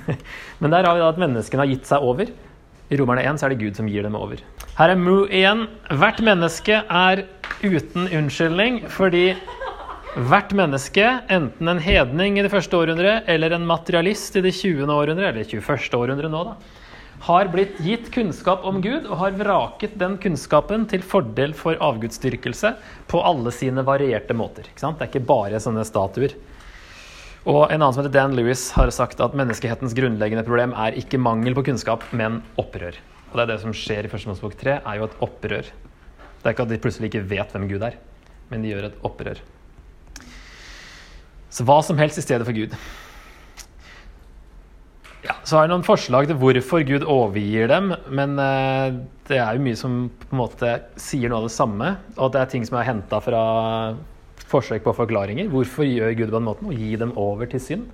Men 0.60 0.74
der 0.74 0.88
har 0.88 0.96
vi 0.96 1.04
da 1.04 1.10
at 1.12 1.20
menneskene 1.20 1.64
har 1.64 1.72
gitt 1.72 1.88
seg 1.88 2.04
over. 2.04 2.32
I 2.92 2.98
Romerne 3.00 3.24
1 3.24 3.40
så 3.40 3.46
er 3.46 3.54
det 3.54 3.62
Gud 3.62 3.78
som 3.78 3.88
gir 3.88 4.04
dem 4.04 4.16
over. 4.18 4.42
Her 4.76 4.92
er 4.92 5.00
Mu 5.00 5.24
igjen. 5.28 5.66
Hvert 5.88 6.20
menneske 6.24 6.82
er 6.82 7.24
uten 7.62 8.08
unnskyldning 8.08 8.82
fordi 8.92 9.32
hvert 10.12 10.52
menneske, 10.52 11.06
enten 11.32 11.70
en 11.72 11.80
hedning 11.80 12.36
i 12.36 12.42
det 12.44 12.52
første 12.52 12.76
århundret 12.76 13.28
eller 13.32 13.54
en 13.56 13.64
materialist 13.64 14.36
i 14.36 14.42
det 14.44 14.52
20. 14.58 14.84
århundret, 14.92 15.30
eller 15.30 15.46
21. 15.48 15.96
århundre 15.96 16.28
nå, 16.28 16.42
da, 16.50 16.82
har 17.22 17.48
blitt 17.48 17.78
gitt 17.80 18.10
kunnskap 18.12 18.64
om 18.68 18.82
Gud 18.84 19.06
og 19.06 19.16
har 19.22 19.36
vraket 19.38 19.94
den 19.96 20.18
kunnskapen 20.20 20.84
til 20.90 21.04
fordel 21.06 21.54
for 21.56 21.80
avgudsdyrkelse 21.80 22.74
på 23.08 23.22
alle 23.24 23.54
sine 23.54 23.84
varierte 23.86 24.36
måter. 24.36 24.68
Det 24.68 24.90
er 24.90 25.08
ikke 25.08 25.24
bare 25.32 25.62
sånne 25.62 25.86
statuer. 25.88 26.34
Og 27.42 27.64
En 27.72 27.80
annen 27.80 27.90
som 27.90 28.04
heter 28.04 28.14
Dan 28.14 28.36
Lewis 28.38 28.68
har 28.76 28.90
sagt 28.94 29.20
at 29.24 29.32
menneskehetens 29.34 29.96
grunnleggende 29.98 30.44
problem 30.46 30.76
er 30.78 30.94
ikke 30.98 31.18
mangel 31.18 31.56
på 31.58 31.64
kunnskap, 31.66 32.04
men 32.14 32.38
opprør. 32.60 32.94
Og 33.32 33.34
det 33.34 33.42
er 33.42 33.50
det 33.50 33.62
som 33.64 33.74
skjer 33.74 34.06
i 34.06 34.10
Første 34.12 34.30
Mosebok 34.30 34.54
3, 34.60 34.76
er 34.78 35.00
jo 35.00 35.08
et 35.08 35.16
opprør. 35.26 35.66
Det 35.66 36.46
er 36.46 36.54
ikke 36.54 36.66
at 36.68 36.70
de 36.70 36.78
plutselig 36.84 37.10
ikke 37.10 37.24
vet 37.32 37.50
hvem 37.50 37.66
Gud 37.70 37.82
er, 37.82 37.96
men 38.52 38.62
de 38.62 38.70
gjør 38.70 38.86
et 38.92 39.00
opprør. 39.08 39.40
Så 41.52 41.66
hva 41.66 41.80
som 41.82 41.98
helst 41.98 42.22
i 42.22 42.24
stedet 42.24 42.46
for 42.46 42.54
Gud. 42.54 42.78
Ja, 45.26 45.34
så 45.42 45.58
har 45.58 45.66
jeg 45.66 45.72
noen 45.74 45.86
forslag 45.86 46.30
til 46.30 46.38
hvorfor 46.38 46.86
Gud 46.86 47.08
overgir 47.10 47.66
dem, 47.70 47.90
men 48.10 48.38
eh, 48.42 48.94
det 49.26 49.42
er 49.42 49.58
jo 49.58 49.66
mye 49.66 49.78
som 49.78 49.98
på 50.14 50.30
en 50.30 50.42
måte 50.44 50.76
sier 50.94 51.30
noe 51.30 51.42
av 51.42 51.50
det 51.50 51.56
samme. 51.58 51.92
Og 52.18 52.30
det 52.34 52.42
er 52.42 52.54
ting 52.54 52.66
som 52.66 52.78
er 52.78 52.86
henta 52.86 53.18
fra 53.22 53.42
forsøk 54.52 54.84
på 54.84 54.94
forklaringer. 54.96 55.50
Hvorfor 55.52 55.86
gjør 55.88 56.14
Gud 56.18 56.30
på 56.30 56.38
den 56.38 56.48
måten? 56.48 56.70
Å 56.70 56.76
gi 56.76 56.94
dem 57.00 57.14
over 57.20 57.48
til 57.50 57.62
synd? 57.62 57.86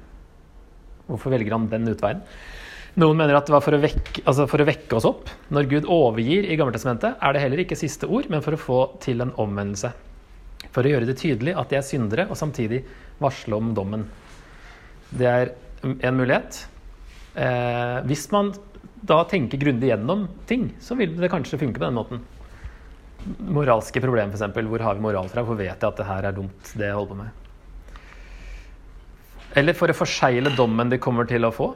Hvorfor 1.08 1.32
velger 1.32 1.54
han 1.54 1.68
den 1.70 1.88
utveien? 1.88 2.24
Noen 2.98 3.18
mener 3.20 3.36
at 3.38 3.46
det 3.46 3.54
var 3.54 3.62
for 3.62 3.76
å, 3.76 3.80
vekke, 3.80 4.24
altså 4.24 4.48
for 4.50 4.62
å 4.62 4.66
vekke 4.66 4.96
oss 4.98 5.06
opp. 5.06 5.28
Når 5.54 5.68
Gud 5.70 5.90
overgir 5.92 6.48
i 6.48 6.56
Gammeltestamentet, 6.58 7.20
er 7.22 7.34
det 7.34 7.42
heller 7.44 7.62
ikke 7.62 7.78
siste 7.78 8.08
ord, 8.10 8.26
men 8.32 8.42
for 8.42 8.56
å 8.56 8.60
få 8.60 8.78
til 9.04 9.22
en 9.22 9.34
omvendelse. 9.38 9.92
For 10.74 10.82
å 10.82 10.90
gjøre 10.90 11.06
det 11.06 11.18
tydelig 11.20 11.54
at 11.58 11.70
de 11.70 11.78
er 11.78 11.86
syndere, 11.86 12.26
og 12.26 12.40
samtidig 12.40 12.82
varsle 13.22 13.60
om 13.60 13.70
dommen. 13.76 14.08
Det 15.14 15.28
er 15.30 15.52
en 15.84 16.18
mulighet. 16.18 16.64
Eh, 17.38 18.00
hvis 18.08 18.26
man 18.34 18.50
da 19.06 19.20
tenker 19.30 19.62
grundig 19.62 19.92
gjennom 19.92 20.26
ting, 20.50 20.72
så 20.82 20.98
vil 20.98 21.14
det 21.20 21.30
kanskje 21.30 21.60
funke 21.60 21.78
på 21.78 21.86
den 21.86 21.96
måten 22.00 22.24
moralske 23.26 24.00
problemer, 24.02 24.34
f.eks. 24.34 24.68
Hvor 24.70 24.84
har 24.84 24.96
vi 24.98 25.04
moral 25.04 25.28
fra? 25.32 25.44
Hvor 25.44 25.58
vet 25.58 25.74
jeg 25.74 25.88
at 25.88 26.00
det 26.00 26.08
her 26.08 26.28
er 26.28 26.36
dumt, 26.36 26.72
det 26.74 26.86
jeg 26.88 26.96
holder 26.96 27.12
på 27.12 27.20
med? 27.22 27.44
Eller 29.58 29.76
for 29.76 29.90
å 29.90 29.96
forsegle 29.96 30.52
dommen 30.56 30.90
de 30.92 31.00
kommer 31.02 31.28
til 31.28 31.46
å 31.48 31.52
få. 31.54 31.72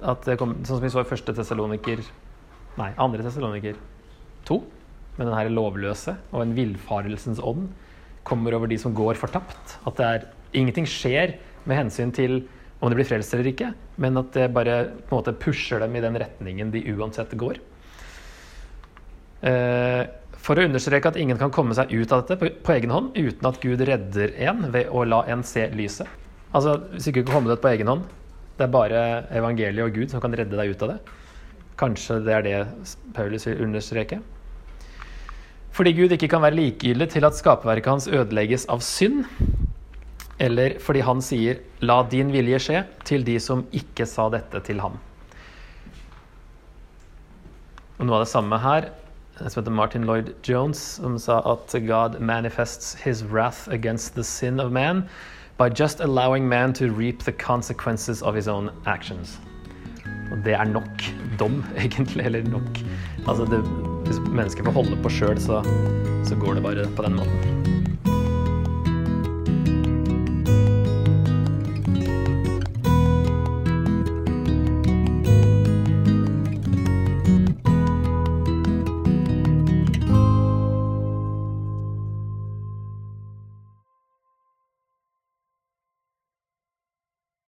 Kom, 0.00 0.54
sånn 0.64 0.76
som 0.76 0.84
vi 0.84 0.92
så 0.92 1.02
i 1.02 1.08
første 1.08 1.34
Tessaloniker 1.36 2.00
Nei, 2.78 2.92
andre 3.02 3.24
Tessaloniker 3.26 3.76
2. 4.48 4.56
Med 5.18 5.26
den 5.26 5.34
her 5.34 5.50
lovløse 5.52 6.14
og 6.30 6.44
en 6.44 6.54
villfarelsens 6.56 7.42
ånd 7.44 7.66
kommer 8.24 8.54
over 8.56 8.70
de 8.70 8.78
som 8.80 8.94
går 8.96 9.18
fortapt. 9.20 9.76
At 9.88 9.98
det 9.98 10.06
er, 10.06 10.28
ingenting 10.56 10.86
skjer 10.88 11.34
med 11.68 11.76
hensyn 11.76 12.14
til 12.14 12.44
om 12.80 12.88
de 12.88 12.96
blir 12.96 13.08
frelst 13.08 13.34
eller 13.36 13.50
ikke, 13.50 13.74
men 14.00 14.16
at 14.16 14.30
det 14.32 14.46
bare 14.56 14.76
på 15.04 15.12
en 15.12 15.18
måte 15.18 15.36
pusher 15.36 15.82
dem 15.82 15.98
i 15.98 16.00
den 16.00 16.16
retningen 16.22 16.70
de 16.72 16.80
uansett 16.94 17.34
går. 17.36 17.60
Eh, 19.44 20.02
for 20.40 20.56
å 20.56 20.64
understreke 20.64 21.10
at 21.10 21.18
ingen 21.20 21.38
kan 21.40 21.52
komme 21.52 21.76
seg 21.76 21.92
ut 21.92 22.12
av 22.12 22.24
dette 22.24 22.38
på, 22.40 22.48
på 22.64 22.72
egen 22.72 22.92
hånd 22.94 23.12
uten 23.16 23.48
at 23.50 23.60
Gud 23.62 23.82
redder 23.86 24.32
en 24.48 24.70
ved 24.72 24.88
å 24.88 25.04
la 25.04 25.22
en 25.28 25.44
se 25.46 25.66
lyset. 25.76 26.08
Altså, 26.56 26.78
Hvis 26.94 27.10
ikke 27.10 27.26
kan 27.26 27.36
komme 27.36 27.50
deg 27.50 27.60
ut 27.60 27.64
på 27.64 27.72
egen 27.74 27.90
hånd, 27.92 28.06
det 28.56 28.66
er 28.66 28.72
bare 28.72 29.02
evangeliet 29.36 29.84
og 29.84 29.96
Gud 29.96 30.12
som 30.12 30.22
kan 30.22 30.34
redde 30.36 30.56
deg 30.56 30.72
ut 30.72 30.84
av 30.84 30.94
det. 30.94 30.98
Kanskje 31.80 32.18
det 32.24 32.36
er 32.36 32.44
det 32.44 32.56
Paulus 33.16 33.46
vil 33.48 33.62
understreke. 33.64 34.20
Fordi 35.76 35.92
Gud 35.96 36.12
ikke 36.12 36.28
kan 36.32 36.42
være 36.42 36.58
likegyldig 36.58 37.06
til 37.12 37.24
at 37.28 37.36
skaperverket 37.38 37.92
hans 37.92 38.08
ødelegges 38.10 38.66
av 38.72 38.82
synd, 38.84 39.22
eller 40.40 40.78
fordi 40.80 41.04
han 41.04 41.20
sier 41.22 41.60
'la 41.80 42.02
din 42.10 42.32
vilje 42.32 42.58
skje' 42.58 42.84
til 43.04 43.24
de 43.24 43.38
som 43.38 43.66
ikke 43.72 44.06
sa 44.06 44.28
dette 44.28 44.60
til 44.64 44.80
ham. 44.80 44.98
Og 47.98 48.06
Noe 48.06 48.16
av 48.16 48.24
det 48.24 48.32
samme 48.32 48.58
her 48.58 48.90
som 49.48 49.62
heter 49.62 49.72
Martin 49.72 50.04
Lloyd 50.04 50.34
Jones, 50.42 50.78
som 51.00 51.18
sa 51.18 51.40
at 51.52 51.74
God 51.86 52.20
manifests 52.20 52.94
his 52.94 53.24
wrath 53.24 53.68
against 53.68 54.14
the 54.14 54.24
sin 54.24 54.60
of 54.60 54.72
man 54.72 55.08
by 55.58 55.68
just 55.68 56.00
allowing 56.00 56.48
man 56.48 56.72
to 56.72 56.90
reap 56.90 57.22
the 57.22 57.32
consequences 57.32 58.22
of 58.22 58.34
his 58.34 58.48
own 58.48 58.70
actions. 58.86 59.38
Og 60.32 60.44
det 60.44 60.54
er 60.54 60.64
nok 60.64 61.04
dom, 61.38 61.64
egentlig. 61.76 62.24
Eller 62.24 62.42
nok 62.42 62.84
Altså, 63.28 63.44
det, 63.44 63.60
hvis 64.06 64.18
mennesket 64.32 64.64
får 64.64 64.72
holde 64.72 64.96
på 65.02 65.08
sjøl, 65.08 65.40
så, 65.40 65.62
så 66.24 66.36
går 66.40 66.54
det 66.54 66.62
bare 66.62 66.86
på 66.96 67.02
den 67.02 67.16
måten. 67.20 67.59